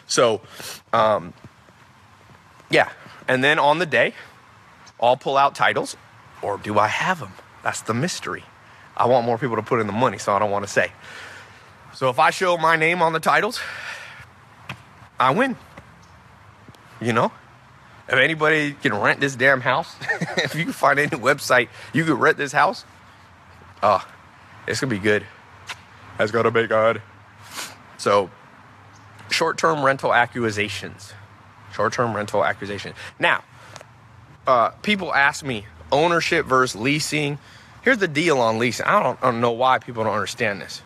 So, 0.06 0.40
um, 0.92 1.34
yeah. 2.70 2.90
And 3.28 3.44
then 3.44 3.58
on 3.58 3.78
the 3.78 3.86
day, 3.86 4.14
I'll 5.00 5.16
pull 5.16 5.36
out 5.36 5.54
titles, 5.54 5.96
or 6.42 6.58
do 6.58 6.78
I 6.78 6.88
have 6.88 7.20
them? 7.20 7.32
That's 7.62 7.82
the 7.82 7.94
mystery. 7.94 8.44
I 8.96 9.06
want 9.06 9.26
more 9.26 9.38
people 9.38 9.56
to 9.56 9.62
put 9.62 9.80
in 9.80 9.86
the 9.86 9.92
money, 9.92 10.18
so 10.18 10.32
I 10.34 10.38
don't 10.38 10.50
want 10.50 10.64
to 10.64 10.70
say. 10.70 10.92
So 11.94 12.08
if 12.08 12.18
I 12.18 12.30
show 12.30 12.56
my 12.56 12.76
name 12.76 13.02
on 13.02 13.12
the 13.12 13.20
titles, 13.20 13.60
I 15.18 15.30
win. 15.30 15.56
You 17.00 17.12
know? 17.12 17.32
If 18.08 18.14
anybody 18.14 18.72
can 18.72 18.92
rent 18.92 19.20
this 19.20 19.36
damn 19.36 19.60
house, 19.60 19.94
if 20.38 20.54
you 20.54 20.64
can 20.64 20.72
find 20.72 20.98
any 20.98 21.10
website 21.10 21.68
you 21.92 22.04
can 22.04 22.14
rent 22.14 22.36
this 22.36 22.52
house, 22.52 22.84
oh, 23.82 24.04
it's 24.66 24.80
gonna 24.80 24.90
be 24.90 24.98
good. 24.98 25.24
It's 26.18 26.32
gonna 26.32 26.50
be 26.50 26.66
good. 26.66 27.00
So, 27.98 28.30
short-term 29.30 29.84
rental 29.84 30.12
accusations. 30.12 31.12
Short-term 31.72 32.14
rental 32.14 32.44
accusation. 32.44 32.94
Now, 33.18 33.44
uh, 34.46 34.70
people 34.82 35.14
ask 35.14 35.44
me 35.44 35.66
ownership 35.92 36.46
versus 36.46 36.80
leasing. 36.80 37.38
Here's 37.82 37.98
the 37.98 38.08
deal 38.08 38.38
on 38.38 38.58
leasing. 38.58 38.86
I 38.86 39.02
don't, 39.02 39.18
I 39.22 39.30
don't 39.30 39.40
know 39.40 39.52
why 39.52 39.78
people 39.78 40.04
don't 40.04 40.14
understand 40.14 40.60
this. 40.60 40.82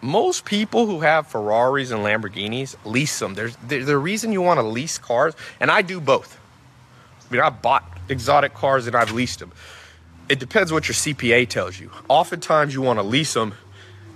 Most 0.00 0.44
people 0.44 0.86
who 0.86 1.00
have 1.00 1.26
Ferraris 1.28 1.90
and 1.90 2.00
Lamborghinis 2.00 2.76
lease 2.84 3.18
them. 3.18 3.34
There's 3.34 3.56
the 3.66 3.96
reason 3.96 4.32
you 4.32 4.42
want 4.42 4.58
to 4.58 4.66
lease 4.66 4.98
cars, 4.98 5.34
and 5.60 5.70
I 5.70 5.80
do 5.80 6.00
both. 6.00 6.38
I 7.28 7.32
mean, 7.32 7.40
I've 7.40 7.62
bought 7.62 7.84
exotic 8.08 8.52
cars 8.52 8.86
and 8.86 8.94
I've 8.94 9.12
leased 9.12 9.38
them. 9.38 9.52
It 10.28 10.38
depends 10.38 10.72
what 10.72 10.88
your 10.88 10.94
CPA 10.94 11.48
tells 11.48 11.78
you. 11.78 11.90
Oftentimes, 12.08 12.74
you 12.74 12.82
want 12.82 12.98
to 12.98 13.02
lease 13.02 13.32
them 13.32 13.54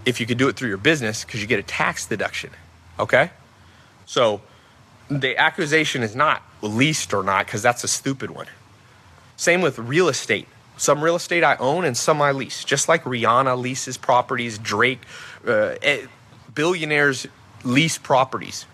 if 0.04 0.20
you 0.20 0.26
can 0.26 0.38
do 0.38 0.48
it 0.48 0.56
through 0.56 0.68
your 0.68 0.78
business 0.78 1.24
because 1.24 1.40
you 1.40 1.46
get 1.46 1.58
a 1.58 1.62
tax 1.62 2.06
deduction. 2.06 2.50
Okay? 2.98 3.30
So 4.06 4.40
the 5.08 5.36
accusation 5.36 6.02
is 6.02 6.14
not 6.14 6.42
leased 6.62 7.14
or 7.14 7.22
not 7.22 7.46
because 7.46 7.62
that's 7.62 7.84
a 7.84 7.88
stupid 7.88 8.30
one. 8.30 8.46
Same 9.36 9.60
with 9.60 9.78
real 9.78 10.08
estate. 10.08 10.48
Some 10.76 11.02
real 11.02 11.16
estate 11.16 11.42
I 11.42 11.56
own 11.56 11.84
and 11.84 11.96
some 11.96 12.22
I 12.22 12.32
lease. 12.32 12.64
Just 12.64 12.88
like 12.88 13.04
Rihanna 13.04 13.58
leases 13.58 13.96
properties, 13.96 14.58
Drake, 14.58 15.00
uh, 15.46 15.74
eh, 15.82 16.06
billionaires 16.54 17.26
lease 17.64 17.98
properties. 17.98 18.66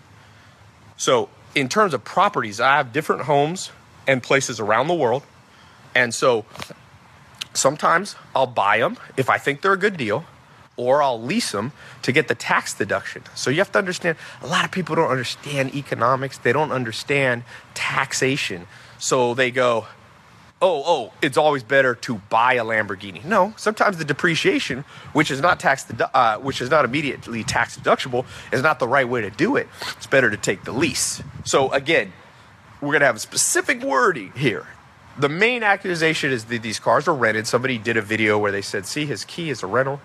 So, 0.97 1.29
in 1.55 1.69
terms 1.69 1.93
of 1.93 2.03
properties, 2.03 2.59
I 2.59 2.77
have 2.77 2.91
different 2.91 3.23
homes 3.23 3.71
and 4.07 4.21
places 4.21 4.59
around 4.59 4.87
the 4.87 4.93
world. 4.93 5.23
And 5.93 6.13
so 6.13 6.45
sometimes 7.53 8.15
I'll 8.35 8.45
buy 8.45 8.79
them 8.79 8.97
if 9.15 9.29
I 9.29 9.37
think 9.37 9.61
they're 9.61 9.73
a 9.73 9.77
good 9.77 9.97
deal 9.97 10.25
or 10.77 11.01
I'll 11.01 11.21
lease 11.21 11.51
them 11.51 11.71
to 12.01 12.11
get 12.11 12.27
the 12.27 12.35
tax 12.35 12.73
deduction. 12.73 13.23
So 13.33 13.49
you 13.49 13.57
have 13.57 13.71
to 13.73 13.79
understand 13.79 14.17
a 14.41 14.47
lot 14.47 14.65
of 14.65 14.71
people 14.71 14.95
don't 14.95 15.09
understand 15.09 15.75
economics, 15.75 16.37
they 16.37 16.53
don't 16.53 16.71
understand 16.71 17.43
taxation. 17.73 18.67
So 18.97 19.33
they 19.33 19.51
go, 19.51 19.87
"Oh, 20.61 20.83
oh, 20.85 21.13
it's 21.21 21.37
always 21.37 21.63
better 21.63 21.95
to 21.95 22.15
buy 22.29 22.53
a 22.53 22.63
Lamborghini." 22.63 23.23
No, 23.23 23.53
sometimes 23.57 23.97
the 23.97 24.05
depreciation, 24.05 24.85
which 25.13 25.31
is 25.31 25.41
not 25.41 25.59
tax 25.59 25.85
uh, 26.13 26.37
which 26.37 26.61
is 26.61 26.69
not 26.69 26.85
immediately 26.85 27.43
tax 27.43 27.77
deductible, 27.77 28.25
is 28.51 28.61
not 28.61 28.79
the 28.79 28.87
right 28.87 29.07
way 29.07 29.21
to 29.21 29.29
do 29.29 29.55
it. 29.55 29.67
It's 29.97 30.07
better 30.07 30.29
to 30.29 30.37
take 30.37 30.63
the 30.63 30.71
lease. 30.71 31.21
So 31.43 31.71
again, 31.71 32.13
we're 32.81 32.99
to 32.99 33.05
have 33.05 33.15
a 33.15 33.19
specific 33.19 33.81
wording 33.81 34.31
here. 34.35 34.67
The 35.17 35.29
main 35.29 35.63
accusation 35.63 36.31
is 36.31 36.45
that 36.45 36.61
these 36.61 36.77
cars 36.77 37.07
are 37.07 37.13
rented. 37.13 37.47
Somebody 37.47 37.77
did 37.77 37.95
a 37.95 38.01
video 38.01 38.37
where 38.37 38.51
they 38.51 38.61
said, 38.61 38.85
see, 38.85 39.05
his 39.05 39.23
key 39.23 39.49
is 39.49 39.63
a 39.63 39.67
rental 39.67 40.01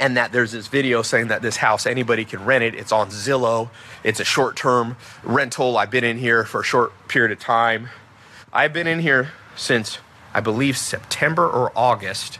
and 0.00 0.16
that 0.16 0.32
there's 0.32 0.52
this 0.52 0.68
video 0.68 1.02
saying 1.02 1.28
that 1.28 1.42
this 1.42 1.56
house 1.56 1.86
anybody 1.86 2.24
can 2.24 2.44
rent 2.44 2.64
it. 2.64 2.74
It's 2.74 2.92
on 2.92 3.08
zillow. 3.08 3.70
It's 4.04 4.20
a 4.20 4.24
short-term 4.24 4.96
rental. 5.24 5.76
I've 5.76 5.90
been 5.90 6.04
in 6.04 6.18
here 6.18 6.44
for 6.44 6.60
a 6.60 6.64
short 6.64 6.92
period 7.08 7.32
of 7.32 7.40
time. 7.40 7.88
I've 8.52 8.72
been 8.72 8.86
in 8.86 9.00
here 9.00 9.32
since 9.56 9.98
i 10.32 10.40
believe 10.40 10.76
september 10.76 11.48
or 11.48 11.72
august 11.74 12.38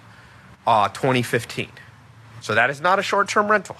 uh, 0.66 0.88
2015 0.88 1.68
so 2.40 2.54
that 2.54 2.70
is 2.70 2.80
not 2.80 2.98
a 2.98 3.02
short-term 3.02 3.50
rental. 3.50 3.76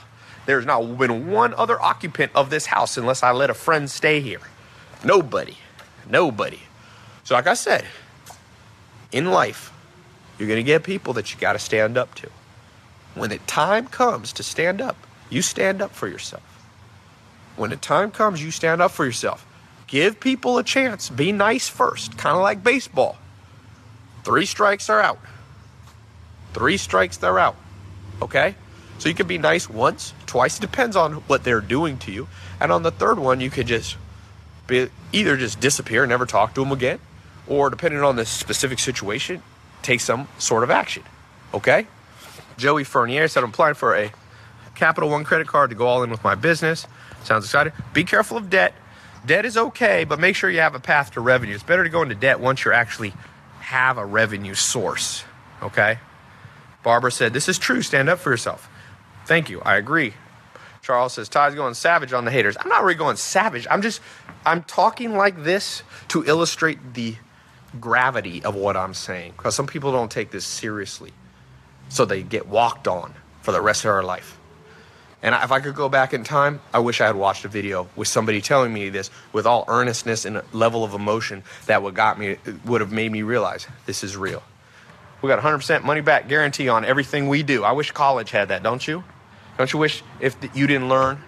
There's 0.47 0.67
not 0.67 0.99
been 0.99 1.31
one 1.31 1.55
other 1.55 1.81
occupant 1.81 2.33
of 2.35 2.51
this 2.51 2.67
house 2.67 2.97
unless 2.97 3.23
i 3.23 3.31
let 3.31 3.51
a 3.51 3.55
friend 3.55 3.91
stay 3.91 4.21
here. 4.21 4.41
Nobody. 5.05 5.57
Nobody. 6.09 6.61
So 7.25 7.35
like 7.35 7.47
i 7.47 7.55
said 7.55 7.85
in 9.13 9.31
life 9.31 9.73
you're 10.39 10.49
going 10.49 10.59
to 10.59 10.65
get 10.65 10.83
people 10.83 11.13
that 11.15 11.33
you 11.33 11.41
got 11.41 11.55
to 11.55 11.59
stand 11.59 11.97
up 11.97 12.15
to 12.17 12.29
when 13.19 13.31
the 13.31 13.39
time 13.39 13.87
comes 13.87 14.33
to 14.35 14.43
stand 14.43 14.81
up, 14.81 14.97
you 15.31 15.43
stand 15.43 15.83
up 15.83 15.93
for 15.93 16.09
yourself. 16.09 16.43
When 17.57 17.71
the 17.71 17.77
time 17.77 18.11
comes, 18.11 18.43
you 18.43 18.51
stand 18.51 18.81
up 18.81 18.93
for 18.93 19.05
yourself. 19.05 19.45
Give 19.87 20.21
people 20.21 20.59
a 20.59 20.63
chance. 20.63 21.09
Be 21.09 21.33
nice 21.33 21.69
first, 21.69 22.17
kind 22.17 22.37
of 22.37 22.43
like 22.43 22.63
baseball. 22.63 23.17
Three 24.23 24.47
strikes 24.47 24.89
are 24.91 25.01
out. 25.01 25.19
Three 26.53 26.77
strikes, 26.77 27.17
they're 27.17 27.39
out. 27.39 27.57
Okay? 28.21 28.55
So 28.99 29.09
you 29.09 29.15
can 29.15 29.27
be 29.27 29.39
nice 29.39 29.69
once, 29.69 30.13
twice. 30.27 30.59
It 30.59 30.61
depends 30.61 30.97
on 30.97 31.15
what 31.29 31.45
they're 31.45 31.61
doing 31.61 31.99
to 31.99 32.13
you. 32.13 32.29
And 32.61 32.73
on 32.73 32.83
the 32.83 32.91
third 32.91 33.19
one, 33.19 33.41
you 33.41 33.51
could 33.51 33.67
just 33.67 33.97
be, 34.67 34.89
either 35.13 35.37
just 35.37 35.61
disappear, 35.61 36.05
never 36.07 36.27
talk 36.27 36.55
to 36.55 36.61
them 36.61 36.73
again, 36.73 36.99
or 37.47 37.71
depending 37.71 38.03
on 38.03 38.17
the 38.17 38.27
specific 38.27 38.79
situation, 38.79 39.43
take 39.83 40.01
some 40.01 40.29
sort 40.39 40.63
of 40.63 40.71
action. 40.71 41.05
Okay? 41.55 41.87
Joey 42.59 42.85
Fernier 42.85 43.29
said, 43.29 43.45
I'm 43.45 43.51
applying 43.51 43.75
for 43.75 43.97
a 43.97 44.13
Capital 44.75 45.09
One 45.09 45.25
credit 45.25 45.47
card 45.47 45.71
to 45.71 45.77
go 45.77 45.87
all 45.87 46.03
in 46.03 46.11
with 46.11 46.23
my 46.23 46.35
business. 46.35 46.87
Sounds 47.25 47.45
exciting. 47.45 47.73
Be 47.95 48.05
careful 48.05 48.37
of 48.37 48.51
debt. 48.51 48.75
Debt 49.25 49.45
is 49.45 49.57
okay, 49.57 50.05
but 50.05 50.21
make 50.21 50.37
sure 50.37 50.51
you 50.51 50.61
have 50.61 50.75
a 50.75 50.81
path 50.81 51.13
to 51.13 51.21
revenue. 51.21 51.55
It's 51.55 51.63
better 51.63 51.85
to 51.85 51.91
go 51.91 52.03
into 52.03 52.15
debt 52.15 52.41
once 52.41 52.65
you 52.65 52.73
actually 52.73 53.15
have 53.61 53.97
a 53.97 54.05
revenue 54.05 54.55
source. 54.55 55.25
Okay? 55.63 55.99
Barbara 56.83 57.13
said, 57.13 57.33
This 57.33 57.49
is 57.49 57.59
true. 57.59 57.83
Stand 57.83 58.09
up 58.09 58.19
for 58.19 58.31
yourself. 58.31 58.69
Thank 59.27 59.51
you. 59.51 59.61
I 59.63 59.77
agree. 59.77 60.15
Charles 60.83 61.13
says, 61.13 61.29
Tai's 61.29 61.55
going 61.55 61.75
savage 61.75 62.13
on 62.13 62.25
the 62.25 62.31
haters. 62.31 62.57
I'm 62.59 62.69
not 62.69 62.83
really 62.83 62.95
going 62.95 63.17
savage. 63.17 63.67
I'm 63.71 63.83
just, 63.83 64.01
I'm 64.47 64.63
talking 64.63 65.15
like 65.15 65.45
this 65.45 65.83
to 66.09 66.25
illustrate 66.25 66.95
the 66.95 67.17
gravity 67.79 68.43
of 68.43 68.55
what 68.55 68.77
I'm 68.77 68.95
saying. 68.95 69.35
Because 69.37 69.55
some 69.55 69.67
people 69.67 69.93
don't 69.93 70.11
take 70.11 70.31
this 70.31 70.47
seriously. 70.47 71.13
So 71.89 72.05
they 72.05 72.23
get 72.23 72.47
walked 72.47 72.89
on 72.89 73.15
for 73.43 73.53
the 73.53 73.61
rest 73.61 73.85
of 73.85 73.93
their 73.93 74.03
life. 74.03 74.39
And 75.23 75.35
if 75.35 75.51
I 75.51 75.59
could 75.59 75.75
go 75.75 75.89
back 75.89 76.15
in 76.15 76.23
time, 76.23 76.61
I 76.73 76.79
wish 76.79 77.01
I 77.01 77.07
had 77.07 77.17
watched 77.17 77.45
a 77.45 77.49
video 77.49 77.89
with 77.97 78.07
somebody 78.07 78.41
telling 78.41 78.73
me 78.73 78.89
this 78.89 79.11
with 79.33 79.47
all 79.47 79.65
earnestness 79.67 80.25
and 80.25 80.37
a 80.37 80.45
level 80.53 80.85
of 80.85 80.95
emotion 80.95 81.43
that 81.67 81.83
would 81.83 81.95
got 81.95 82.19
me 82.19 82.37
would 82.65 82.81
have 82.81 82.93
made 82.93 83.11
me 83.11 83.23
realize 83.23 83.67
this 83.87 84.05
is 84.05 84.17
real. 84.17 84.43
We 85.21 85.29
got 85.29 85.43
100% 85.43 85.83
money 85.83 86.01
back 86.01 86.29
guarantee 86.29 86.69
on 86.69 86.85
everything 86.85 87.29
we 87.29 87.43
do. 87.43 87.65
I 87.65 87.73
wish 87.73 87.91
college 87.91 88.31
had 88.31 88.49
that, 88.49 88.63
don't 88.63 88.87
you? 88.87 89.03
Don't 89.57 89.73
you 89.73 89.81
wish 89.81 90.05
if 90.21 90.37
you 90.55 90.69
didn't 90.69 90.89
learn, 90.89 91.21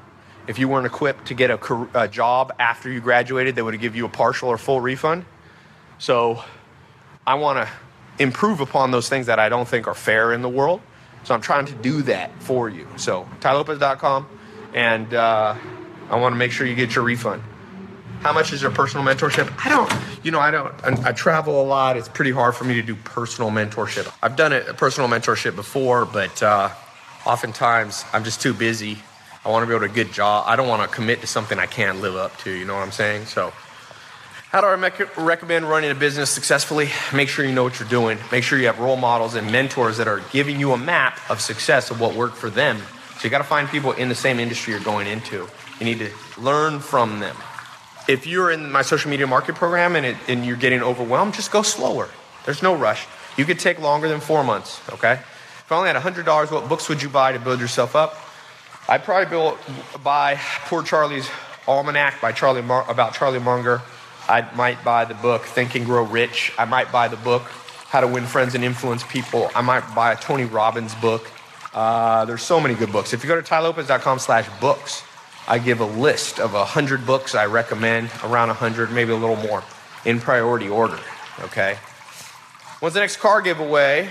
if 0.46 0.60
you 0.60 0.68
weren't 0.68 0.86
equipped 0.86 1.26
to 1.26 1.34
get 1.34 1.50
a, 1.50 1.88
a 1.94 2.06
job 2.06 2.52
after 2.60 2.88
you 2.92 3.00
graduated, 3.00 3.56
they 3.56 3.62
would 3.62 3.74
have 3.74 3.80
give 3.80 3.96
you 3.96 4.06
a 4.06 4.08
partial 4.08 4.48
or 4.48 4.56
full 4.56 4.80
refund? 4.80 5.24
So 5.98 6.44
I 7.26 7.34
want 7.34 7.58
to 7.58 7.72
improve 8.20 8.60
upon 8.60 8.92
those 8.92 9.08
things 9.08 9.26
that 9.26 9.40
I 9.40 9.48
don't 9.48 9.66
think 9.66 9.88
are 9.88 9.94
fair 9.94 10.32
in 10.32 10.42
the 10.42 10.48
world. 10.48 10.80
So 11.24 11.34
I'm 11.34 11.40
trying 11.40 11.66
to 11.66 11.74
do 11.74 12.02
that 12.02 12.30
for 12.42 12.68
you. 12.68 12.86
So 12.96 13.28
tailopez.com, 13.40 14.28
and 14.74 15.12
uh, 15.12 15.56
I 16.08 16.16
want 16.16 16.32
to 16.32 16.36
make 16.36 16.52
sure 16.52 16.66
you 16.66 16.74
get 16.74 16.94
your 16.94 17.04
refund. 17.04 17.42
How 18.20 18.32
much 18.32 18.52
is 18.52 18.60
your 18.60 18.70
personal 18.70 19.04
mentorship? 19.04 19.50
I 19.64 19.70
don't, 19.70 19.92
you 20.22 20.30
know, 20.30 20.40
I 20.40 20.50
don't, 20.50 20.72
I, 20.84 21.08
I, 21.08 21.12
travel 21.12 21.62
a 21.62 21.64
lot. 21.64 21.96
It's 21.96 22.08
pretty 22.08 22.32
hard 22.32 22.54
for 22.54 22.64
me 22.64 22.74
to 22.74 22.82
do 22.82 22.94
personal 22.94 23.50
mentorship. 23.50 24.12
I've 24.22 24.36
done 24.36 24.52
it, 24.52 24.66
personal 24.76 25.08
mentorship 25.08 25.56
before, 25.56 26.04
but 26.04 26.42
uh, 26.42 26.68
oftentimes 27.24 28.04
I'm 28.12 28.22
just 28.22 28.42
too 28.42 28.52
busy. 28.52 28.98
I 29.42 29.48
want 29.48 29.62
to 29.62 29.66
be 29.66 29.74
able 29.74 29.88
to 29.88 29.94
get 29.94 30.12
job. 30.12 30.44
I 30.46 30.56
don't 30.56 30.68
want 30.68 30.82
to 30.82 30.94
commit 30.94 31.22
to 31.22 31.26
something 31.26 31.58
I 31.58 31.64
can't 31.64 32.02
live 32.02 32.14
up 32.14 32.36
to. 32.40 32.50
You 32.50 32.66
know 32.66 32.74
what 32.74 32.82
I'm 32.82 32.92
saying? 32.92 33.24
So 33.24 33.54
how 34.50 34.60
do 34.60 34.66
I 34.66 34.74
rec- 34.74 35.16
recommend 35.16 35.68
running 35.68 35.92
a 35.92 35.94
business 35.94 36.28
successfully? 36.28 36.88
Make 37.14 37.28
sure 37.28 37.44
you 37.44 37.52
know 37.52 37.62
what 37.62 37.78
you're 37.78 37.88
doing. 37.88 38.18
Make 38.32 38.42
sure 38.42 38.58
you 38.58 38.66
have 38.66 38.80
role 38.80 38.96
models 38.96 39.36
and 39.36 39.52
mentors 39.52 39.98
that 39.98 40.08
are 40.08 40.22
giving 40.32 40.58
you 40.58 40.72
a 40.72 40.76
map 40.76 41.20
of 41.30 41.40
success 41.40 41.92
of 41.92 42.00
what 42.00 42.16
worked 42.16 42.36
for 42.36 42.50
them. 42.50 42.78
So 43.14 43.24
you 43.24 43.30
got 43.30 43.38
to 43.38 43.44
find 43.44 43.68
people 43.68 43.92
in 43.92 44.08
the 44.08 44.14
same 44.16 44.40
industry 44.40 44.72
you're 44.72 44.82
going 44.82 45.06
into. 45.06 45.46
You 45.78 45.84
need 45.86 46.00
to 46.00 46.10
learn 46.36 46.80
from 46.80 47.20
them. 47.20 47.36
If 48.08 48.26
you're 48.26 48.50
in 48.50 48.72
my 48.72 48.82
social 48.82 49.08
media 49.08 49.28
market 49.28 49.54
program 49.54 49.94
and, 49.94 50.04
it, 50.04 50.16
and 50.26 50.44
you're 50.44 50.56
getting 50.56 50.82
overwhelmed, 50.82 51.34
just 51.34 51.52
go 51.52 51.62
slower. 51.62 52.08
There's 52.44 52.60
no 52.60 52.74
rush. 52.74 53.06
You 53.36 53.44
could 53.44 53.60
take 53.60 53.78
longer 53.78 54.08
than 54.08 54.18
four 54.18 54.42
months, 54.42 54.80
okay? 54.94 55.12
If 55.12 55.66
I 55.70 55.76
only 55.76 55.90
had 55.90 56.02
$100, 56.02 56.50
what 56.50 56.68
books 56.68 56.88
would 56.88 57.00
you 57.00 57.08
buy 57.08 57.30
to 57.30 57.38
build 57.38 57.60
yourself 57.60 57.94
up? 57.94 58.16
I'd 58.88 59.04
probably 59.04 59.30
build, 59.30 59.58
buy 60.02 60.40
Poor 60.64 60.82
Charlie's 60.82 61.30
Almanac 61.68 62.20
by 62.20 62.32
Charlie 62.32 62.62
Mar- 62.62 62.90
about 62.90 63.14
Charlie 63.14 63.38
Munger 63.38 63.80
I 64.30 64.48
might 64.54 64.84
buy 64.84 65.04
the 65.06 65.14
book 65.14 65.42
Think 65.42 65.74
and 65.74 65.84
Grow 65.84 66.04
Rich. 66.04 66.52
I 66.56 66.64
might 66.64 66.92
buy 66.92 67.08
the 67.08 67.16
book 67.16 67.42
How 67.88 68.00
to 68.00 68.06
Win 68.06 68.26
Friends 68.26 68.54
and 68.54 68.62
Influence 68.62 69.02
People. 69.02 69.50
I 69.56 69.60
might 69.60 69.92
buy 69.92 70.12
a 70.12 70.16
Tony 70.16 70.44
Robbins 70.44 70.94
book. 70.94 71.28
Uh, 71.74 72.24
there's 72.26 72.42
so 72.42 72.60
many 72.60 72.74
good 72.74 72.92
books. 72.92 73.12
If 73.12 73.24
you 73.24 73.28
go 73.28 73.34
to 73.34 73.42
tailopez.com 73.42 74.20
slash 74.20 74.46
books, 74.60 75.02
I 75.48 75.58
give 75.58 75.80
a 75.80 75.84
list 75.84 76.38
of 76.38 76.52
100 76.52 77.04
books 77.04 77.34
I 77.34 77.46
recommend, 77.46 78.10
around 78.22 78.48
100, 78.48 78.92
maybe 78.92 79.10
a 79.10 79.16
little 79.16 79.34
more, 79.34 79.64
in 80.04 80.20
priority 80.20 80.68
order, 80.68 81.00
okay? 81.40 81.76
When's 82.78 82.94
the 82.94 83.00
next 83.00 83.16
car 83.16 83.42
giveaway? 83.42 84.08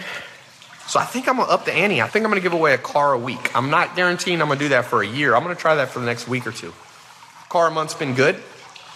So 0.88 1.00
I 1.00 1.06
think 1.06 1.30
I'm 1.30 1.38
gonna 1.38 1.50
up 1.50 1.64
the 1.64 1.74
ante. 1.74 2.02
I 2.02 2.08
think 2.08 2.26
I'm 2.26 2.32
gonna 2.32 2.42
give 2.42 2.52
away 2.52 2.74
a 2.74 2.78
car 2.78 3.14
a 3.14 3.18
week. 3.18 3.56
I'm 3.56 3.70
not 3.70 3.96
guaranteeing 3.96 4.42
I'm 4.42 4.50
gonna 4.50 4.60
do 4.60 4.70
that 4.70 4.84
for 4.84 5.02
a 5.02 5.08
year. 5.08 5.34
I'm 5.34 5.44
gonna 5.44 5.56
try 5.56 5.76
that 5.76 5.90
for 5.90 6.00
the 6.00 6.06
next 6.06 6.28
week 6.28 6.46
or 6.46 6.52
two. 6.52 6.74
Car 7.48 7.68
a 7.68 7.72
month's 7.72 7.94
been 7.94 8.16
good 8.16 8.36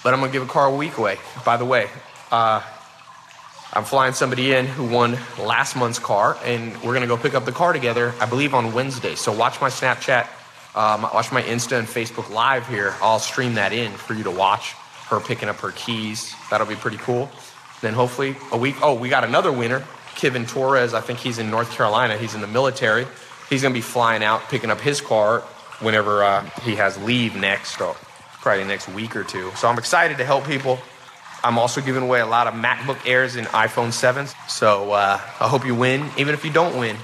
but 0.04 0.14
I'm 0.14 0.20
gonna 0.20 0.32
give 0.32 0.44
a 0.44 0.48
car 0.48 0.68
a 0.68 0.76
week 0.76 0.98
away. 0.98 1.18
By 1.46 1.58
the 1.58 1.66
way, 1.66 1.90
uh, 2.32 2.62
I'm 3.76 3.86
flying 3.86 4.14
somebody 4.14 4.54
in 4.54 4.68
who 4.68 4.88
won 4.88 5.18
last 5.40 5.76
month's 5.76 6.00
car, 6.00 6.38
and 6.44 6.80
we're 6.84 6.94
gonna 6.94 7.08
go 7.08 7.18
pick 7.18 7.34
up 7.34 7.46
the 7.46 7.52
car 7.52 7.74
together. 7.74 8.14
I 8.20 8.26
believe 8.26 8.54
on 8.54 8.74
Wednesday. 8.74 9.16
So 9.16 9.32
watch 9.32 9.60
my 9.62 9.70
Snapchat, 9.70 10.28
um, 10.76 11.04
watch 11.04 11.32
my 11.32 11.42
Insta 11.42 11.80
and 11.80 11.88
Facebook 11.88 12.30
Live 12.30 12.68
here. 12.68 12.94
I'll 13.02 13.20
stream 13.20 13.56
that 13.56 13.74
in 13.74 13.92
for 13.92 14.14
you 14.14 14.24
to 14.24 14.32
watch 14.32 14.74
her 15.10 15.20
picking 15.20 15.50
up 15.50 15.58
her 15.58 15.72
keys. 15.72 16.36
That'll 16.50 16.68
be 16.68 16.76
pretty 16.76 16.98
cool. 16.98 17.32
Then 17.82 17.94
hopefully 17.94 18.36
a 18.52 18.58
week. 18.58 18.76
Oh, 18.82 18.94
we 18.94 19.10
got 19.10 19.24
another 19.24 19.52
winner, 19.52 19.84
Kevin 20.16 20.46
Torres. 20.46 20.94
I 20.94 21.02
think 21.02 21.20
he's 21.20 21.40
in 21.40 21.50
North 21.50 21.72
Carolina. 21.72 22.18
He's 22.18 22.36
in 22.36 22.42
the 22.42 22.48
military. 22.48 23.08
He's 23.50 23.62
gonna 23.62 23.74
be 23.74 23.82
flying 23.82 24.24
out 24.24 24.42
picking 24.50 24.70
up 24.70 24.80
his 24.80 25.02
car 25.02 25.42
whenever 25.80 26.24
uh, 26.24 26.44
he 26.62 26.76
has 26.76 26.98
leave 27.04 27.36
next. 27.36 27.78
So 27.78 27.96
probably 28.44 28.66
next 28.66 28.90
week 28.90 29.16
or 29.16 29.24
two. 29.24 29.50
So 29.56 29.70
I'm 29.70 29.78
excited 29.80 30.18
to 30.18 30.26
help 30.26 30.46
people. 30.46 30.78
I'm 31.46 31.58
also 31.58 31.80
giving 31.80 32.04
away 32.04 32.20
a 32.20 32.26
lot 32.26 32.46
of 32.46 32.54
MacBook 32.54 33.08
Airs 33.08 33.38
and 33.38 33.48
iPhone 33.48 33.88
7s. 33.88 34.36
So 34.50 34.92
uh, 34.92 35.20
I 35.40 35.48
hope 35.48 35.66
you 35.66 35.74
win. 35.74 36.10
Even 36.18 36.34
if 36.34 36.44
you 36.44 36.52
don't 36.52 36.78
win, 36.78 36.98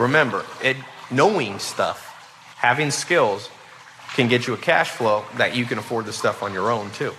remember, 0.00 0.44
it, 0.62 0.76
knowing 1.10 1.60
stuff, 1.60 2.04
having 2.56 2.90
skills, 2.90 3.48
can 4.14 4.26
get 4.26 4.48
you 4.48 4.54
a 4.54 4.56
cash 4.56 4.90
flow 4.90 5.24
that 5.36 5.56
you 5.56 5.64
can 5.64 5.78
afford 5.78 6.06
the 6.06 6.12
stuff 6.12 6.42
on 6.42 6.52
your 6.52 6.72
own 6.72 6.90
too. 6.90 7.14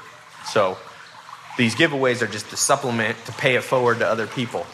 So 0.45 0.77
these 1.57 1.73
giveaways 1.73 2.21
are 2.21 2.27
just 2.27 2.49
to 2.49 2.57
supplement 2.57 3.17
to 3.25 3.31
pay 3.31 3.55
it 3.55 3.63
forward 3.63 3.99
to 3.99 4.07
other 4.07 4.27
people. 4.27 4.65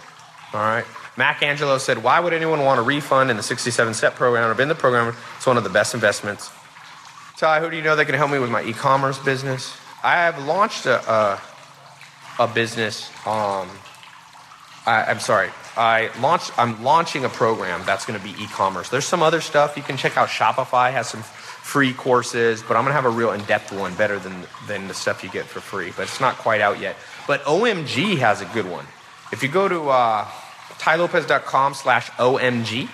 All 0.53 0.59
right. 0.59 0.85
Mac 1.15 1.43
Angelo 1.43 1.77
said, 1.77 2.01
Why 2.01 2.19
would 2.19 2.33
anyone 2.33 2.61
want 2.63 2.79
a 2.79 2.83
refund 2.83 3.29
in 3.29 3.37
the 3.37 3.43
67 3.43 3.93
step 3.93 4.15
program? 4.15 4.49
I've 4.49 4.57
been 4.57 4.63
in 4.63 4.69
the 4.69 4.75
program. 4.75 5.15
It's 5.35 5.45
one 5.45 5.57
of 5.57 5.63
the 5.63 5.69
best 5.69 5.93
investments 5.93 6.49
Tai, 7.37 7.59
who 7.59 7.69
do 7.69 7.75
you 7.75 7.83
know 7.83 7.95
that 7.95 8.05
can 8.05 8.15
help 8.15 8.31
me 8.31 8.39
with 8.39 8.49
my 8.49 8.63
e-commerce 8.63 9.19
business? 9.19 9.77
I 10.03 10.15
have 10.15 10.43
launched 10.47 10.87
a 10.87 11.07
a, 11.07 11.39
a 12.39 12.47
business. 12.47 13.11
Um, 13.27 13.69
I, 14.87 15.05
I'm 15.07 15.19
sorry. 15.19 15.51
I 15.77 16.09
launched. 16.19 16.51
I'm 16.57 16.83
launching 16.83 17.25
a 17.25 17.29
program 17.29 17.83
that's 17.85 18.07
going 18.07 18.19
to 18.19 18.25
be 18.25 18.31
e-commerce. 18.41 18.89
There's 18.89 19.05
some 19.05 19.21
other 19.21 19.39
stuff 19.39 19.77
you 19.77 19.83
can 19.83 19.97
check 19.97 20.17
out. 20.17 20.29
Shopify 20.29 20.91
has 20.91 21.09
some 21.09 21.21
free 21.21 21.93
courses, 21.93 22.63
but 22.63 22.75
I'm 22.75 22.85
going 22.85 22.95
to 22.95 22.99
have 22.99 23.05
a 23.05 23.09
real 23.09 23.31
in-depth 23.31 23.71
one, 23.71 23.93
better 23.93 24.17
than 24.17 24.33
than 24.67 24.87
the 24.87 24.95
stuff 24.95 25.23
you 25.23 25.29
get 25.29 25.45
for 25.45 25.59
free. 25.59 25.93
But 25.95 26.07
it's 26.07 26.19
not 26.19 26.37
quite 26.37 26.61
out 26.61 26.79
yet. 26.79 26.95
But 27.27 27.43
OMG 27.43 28.17
has 28.17 28.41
a 28.41 28.45
good 28.45 28.67
one. 28.67 28.87
If 29.31 29.43
you 29.43 29.49
go 29.49 29.67
to 29.67 29.89
uh, 29.89 30.25
tailopez.com/omg, 30.79 32.89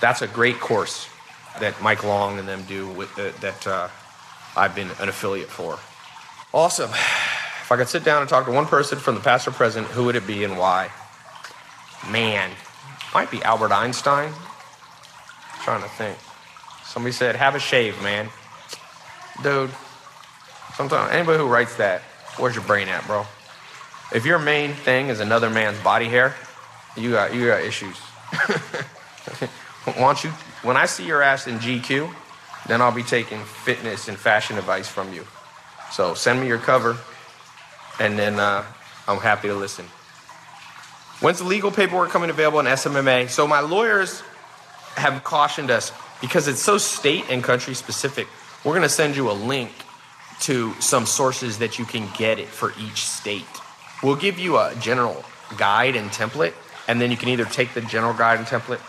that's 0.00 0.22
a 0.22 0.28
great 0.28 0.60
course 0.60 1.08
that 1.60 1.80
Mike 1.82 2.04
Long 2.04 2.38
and 2.38 2.48
them 2.48 2.62
do 2.64 2.88
with 2.88 3.14
the, 3.16 3.34
that 3.40 3.66
uh, 3.66 3.88
I've 4.56 4.74
been 4.74 4.90
an 5.00 5.08
affiliate 5.08 5.48
for. 5.48 5.78
Awesome. 6.52 6.90
If 6.90 7.72
I 7.72 7.76
could 7.76 7.88
sit 7.88 8.04
down 8.04 8.22
and 8.22 8.28
talk 8.28 8.46
to 8.46 8.52
one 8.52 8.66
person 8.66 8.98
from 8.98 9.14
the 9.14 9.20
past 9.20 9.46
or 9.46 9.50
present, 9.50 9.86
who 9.88 10.04
would 10.04 10.16
it 10.16 10.26
be 10.26 10.44
and 10.44 10.56
why? 10.56 10.90
Man, 12.10 12.50
might 13.12 13.30
be 13.30 13.42
Albert 13.42 13.72
Einstein. 13.72 14.32
I'm 14.32 15.60
trying 15.62 15.82
to 15.82 15.88
think. 15.90 16.16
Somebody 16.84 17.12
said, 17.12 17.36
"Have 17.36 17.54
a 17.54 17.58
shave, 17.58 18.00
man." 18.02 18.30
Dude, 19.42 19.70
sometimes 20.74 21.12
anybody 21.12 21.38
who 21.38 21.46
writes 21.46 21.76
that, 21.76 22.00
where's 22.38 22.54
your 22.54 22.64
brain 22.64 22.88
at, 22.88 23.06
bro? 23.06 23.26
If 24.14 24.24
your 24.24 24.38
main 24.38 24.72
thing 24.72 25.08
is 25.08 25.20
another 25.20 25.50
man's 25.50 25.78
body 25.80 26.06
hair, 26.06 26.34
you 26.96 27.12
got 27.12 27.34
you 27.34 27.46
got 27.46 27.62
issues. 27.62 27.96
Why 29.96 30.12
don't 30.12 30.24
you 30.24 30.30
when 30.62 30.76
I 30.76 30.86
see 30.86 31.06
your 31.06 31.22
ass 31.22 31.46
in 31.46 31.58
GQ, 31.58 32.12
then 32.66 32.82
I'll 32.82 32.92
be 32.92 33.02
taking 33.02 33.42
fitness 33.44 34.08
and 34.08 34.18
fashion 34.18 34.58
advice 34.58 34.88
from 34.88 35.12
you. 35.12 35.24
So 35.92 36.14
send 36.14 36.40
me 36.40 36.48
your 36.48 36.58
cover, 36.58 36.98
and 38.00 38.18
then 38.18 38.40
uh, 38.40 38.64
I'm 39.06 39.18
happy 39.18 39.48
to 39.48 39.54
listen. 39.54 39.86
When's 41.20 41.38
the 41.38 41.44
legal 41.44 41.70
paperwork 41.70 42.10
coming 42.10 42.30
available 42.30 42.60
in 42.60 42.66
SMMA? 42.66 43.28
So 43.28 43.46
my 43.46 43.60
lawyers 43.60 44.22
have 44.96 45.24
cautioned 45.24 45.70
us 45.70 45.92
because 46.20 46.48
it's 46.48 46.60
so 46.60 46.78
state 46.78 47.24
and 47.30 47.42
country 47.42 47.74
specific. 47.74 48.26
We're 48.64 48.72
going 48.72 48.82
to 48.82 48.88
send 48.88 49.16
you 49.16 49.30
a 49.30 49.32
link 49.32 49.70
to 50.40 50.72
some 50.80 51.06
sources 51.06 51.58
that 51.58 51.78
you 51.78 51.84
can 51.84 52.08
get 52.16 52.38
it 52.38 52.48
for 52.48 52.72
each 52.80 53.06
state. 53.06 53.46
We'll 54.02 54.16
give 54.16 54.38
you 54.38 54.58
a 54.58 54.74
general 54.80 55.24
guide 55.56 55.96
and 55.96 56.10
template, 56.10 56.54
and 56.86 57.00
then 57.00 57.10
you 57.10 57.16
can 57.16 57.28
either 57.28 57.44
take 57.44 57.74
the 57.74 57.80
general 57.80 58.14
guide 58.14 58.38
and 58.38 58.46
template 58.46 58.80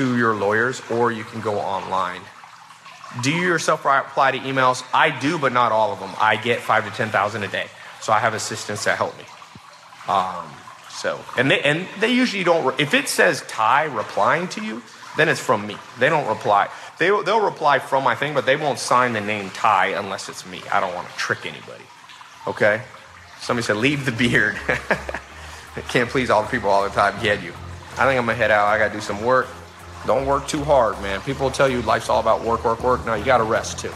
to 0.00 0.16
your 0.16 0.34
lawyers 0.34 0.80
or 0.90 1.12
you 1.12 1.24
can 1.24 1.42
go 1.42 1.58
online. 1.58 2.22
Do 3.22 3.30
you 3.30 3.42
yourself 3.42 3.84
reply 3.84 4.30
to 4.30 4.38
emails? 4.38 4.82
I 4.94 5.10
do, 5.20 5.38
but 5.38 5.52
not 5.52 5.72
all 5.72 5.92
of 5.92 6.00
them. 6.00 6.08
I 6.18 6.36
get 6.36 6.60
five 6.60 6.88
to 6.88 6.90
10,000 6.90 7.42
a 7.42 7.48
day. 7.48 7.66
So 8.00 8.10
I 8.10 8.18
have 8.18 8.32
assistants 8.32 8.84
that 8.84 8.96
help 8.96 9.14
me. 9.18 9.24
Um, 10.08 10.46
so, 10.88 11.20
and 11.36 11.50
they, 11.50 11.60
and 11.60 11.86
they 12.00 12.14
usually 12.14 12.44
don't, 12.44 12.80
if 12.80 12.94
it 12.94 13.08
says 13.08 13.44
Tai 13.46 13.84
replying 13.84 14.48
to 14.48 14.64
you, 14.64 14.82
then 15.18 15.28
it's 15.28 15.38
from 15.38 15.66
me. 15.66 15.76
They 15.98 16.08
don't 16.08 16.26
reply. 16.26 16.70
They, 16.98 17.08
they'll 17.08 17.44
reply 17.44 17.78
from 17.78 18.02
my 18.02 18.14
thing, 18.14 18.32
but 18.32 18.46
they 18.46 18.56
won't 18.56 18.78
sign 18.78 19.12
the 19.12 19.20
name 19.20 19.50
Tai 19.50 19.88
unless 19.88 20.30
it's 20.30 20.46
me. 20.46 20.62
I 20.72 20.80
don't 20.80 20.94
want 20.94 21.10
to 21.10 21.16
trick 21.18 21.44
anybody. 21.44 21.84
Okay? 22.46 22.80
Somebody 23.40 23.66
said, 23.66 23.76
leave 23.76 24.06
the 24.06 24.12
beard. 24.12 24.56
Can't 25.90 26.08
please 26.08 26.30
all 26.30 26.42
the 26.42 26.48
people 26.48 26.70
all 26.70 26.84
the 26.84 26.88
time. 26.88 27.22
Get 27.22 27.42
you. 27.42 27.52
I 27.92 28.06
think 28.06 28.18
I'm 28.18 28.24
gonna 28.24 28.34
head 28.34 28.50
out. 28.50 28.66
I 28.66 28.78
gotta 28.78 28.94
do 28.94 29.00
some 29.02 29.22
work. 29.22 29.46
Don't 30.06 30.26
work 30.26 30.48
too 30.48 30.64
hard, 30.64 31.00
man. 31.02 31.20
People 31.20 31.50
tell 31.50 31.68
you 31.68 31.82
life's 31.82 32.08
all 32.08 32.20
about 32.20 32.42
work, 32.42 32.64
work, 32.64 32.82
work. 32.82 33.04
No, 33.04 33.14
you 33.14 33.24
gotta 33.24 33.44
rest 33.44 33.78
too. 33.78 33.92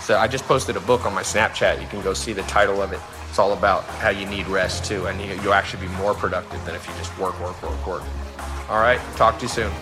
So 0.00 0.18
I 0.18 0.26
just 0.26 0.44
posted 0.44 0.76
a 0.76 0.80
book 0.80 1.06
on 1.06 1.14
my 1.14 1.22
Snapchat. 1.22 1.80
You 1.80 1.86
can 1.86 2.02
go 2.02 2.14
see 2.14 2.32
the 2.32 2.42
title 2.42 2.82
of 2.82 2.92
it. 2.92 3.00
It's 3.28 3.38
all 3.38 3.52
about 3.52 3.84
how 3.84 4.08
you 4.08 4.26
need 4.26 4.48
rest 4.48 4.84
too, 4.84 5.06
and 5.06 5.20
you, 5.20 5.36
will 5.42 5.54
actually 5.54 5.86
be 5.86 5.92
more 5.94 6.14
productive 6.14 6.64
than 6.64 6.74
if 6.74 6.86
you 6.88 6.94
just 6.94 7.16
work, 7.18 7.40
work, 7.40 7.62
work, 7.62 7.86
work. 7.86 8.02
All 8.68 8.80
right, 8.80 9.00
talk 9.16 9.38
to 9.38 9.42
you 9.42 9.48
soon. 9.48 9.72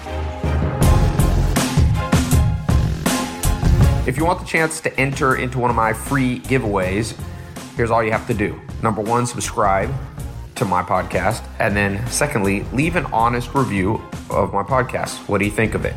If 4.07 4.19
you 4.19 4.27
want 4.27 4.41
the 4.41 4.47
chance 4.47 4.81
to 4.83 5.01
enter 5.01 5.37
into 5.37 5.59
one 5.59 5.71
of 5.71 5.77
my 5.77 5.95
free 5.95 6.41
giveaways, 6.41 7.19
here's 7.75 7.91
all 7.91 8.05
you 8.05 8.13
have 8.13 8.27
to 8.27 8.35
do. 8.35 8.61
Number 8.83 9.01
one, 9.01 9.27
subscribe 9.27 9.95
to 10.57 10.65
my 10.65 10.83
podcast. 10.83 11.47
And 11.59 11.77
then, 11.77 12.07
secondly, 12.07 12.63
leave 12.73 12.97
an 12.97 13.07
honest 13.07 13.55
review 13.55 14.03
of 14.31 14.53
my 14.53 14.63
podcast. 14.63 15.29
What 15.29 15.39
do 15.39 15.45
you 15.45 15.51
think 15.51 15.75
of 15.75 15.85
it? 15.85 15.95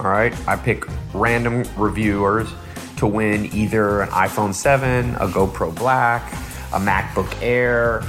All 0.00 0.10
right. 0.10 0.34
I 0.48 0.56
pick 0.56 0.84
random 1.12 1.64
reviewers 1.76 2.48
to 2.96 3.06
win 3.06 3.46
either 3.54 4.02
an 4.02 4.08
iPhone 4.10 4.54
7, 4.54 5.14
a 5.16 5.26
GoPro 5.26 5.74
Black, 5.74 6.32
a 6.72 6.78
MacBook 6.78 7.36
Air, 7.42 8.02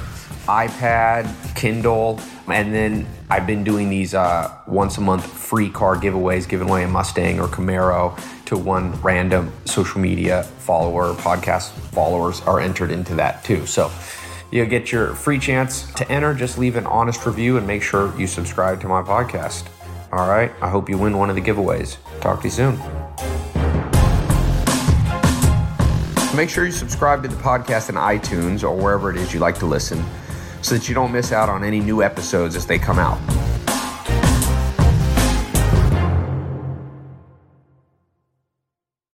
iPad, 0.46 1.56
Kindle, 1.56 2.20
and 2.46 2.72
then 2.72 3.06
I've 3.28 3.46
been 3.46 3.64
doing 3.64 3.90
these 3.90 4.14
uh, 4.14 4.56
once 4.68 4.98
a 4.98 5.00
month 5.00 5.26
free 5.26 5.68
car 5.68 5.96
giveaways, 5.96 6.48
giving 6.48 6.68
away 6.68 6.84
a 6.84 6.88
Mustang 6.88 7.40
or 7.40 7.48
Camaro 7.48 8.16
to 8.46 8.56
one 8.56 8.92
random 9.02 9.52
social 9.64 10.00
media 10.00 10.44
follower, 10.44 11.14
podcast 11.14 11.70
followers 11.70 12.40
are 12.42 12.60
entered 12.60 12.92
into 12.92 13.16
that 13.16 13.42
too. 13.42 13.66
So 13.66 13.90
you'll 14.50 14.66
get 14.66 14.92
your 14.92 15.14
free 15.14 15.38
chance 15.38 15.92
to 15.94 16.10
enter. 16.10 16.34
Just 16.34 16.58
leave 16.58 16.76
an 16.76 16.86
honest 16.86 17.24
review 17.26 17.56
and 17.56 17.66
make 17.66 17.82
sure 17.82 18.16
you 18.18 18.26
subscribe 18.26 18.80
to 18.80 18.88
my 18.88 19.02
podcast. 19.02 19.66
All 20.12 20.28
right. 20.28 20.52
I 20.60 20.68
hope 20.68 20.88
you 20.88 20.98
win 20.98 21.16
one 21.16 21.30
of 21.30 21.36
the 21.36 21.42
giveaways. 21.42 21.96
Talk 22.20 22.40
to 22.42 22.46
you 22.46 22.50
soon. 22.50 22.78
Make 26.36 26.50
sure 26.50 26.66
you 26.66 26.72
subscribe 26.72 27.22
to 27.22 27.28
the 27.28 27.36
podcast 27.36 27.88
in 27.88 27.94
iTunes 27.94 28.62
or 28.62 28.76
wherever 28.76 29.10
it 29.10 29.16
is 29.16 29.32
you 29.32 29.40
like 29.40 29.58
to 29.58 29.66
listen 29.66 30.04
so 30.60 30.74
that 30.74 30.88
you 30.88 30.94
don't 30.94 31.12
miss 31.12 31.32
out 31.32 31.48
on 31.48 31.64
any 31.64 31.80
new 31.80 32.02
episodes 32.02 32.56
as 32.56 32.66
they 32.66 32.78
come 32.78 32.98
out. 32.98 33.18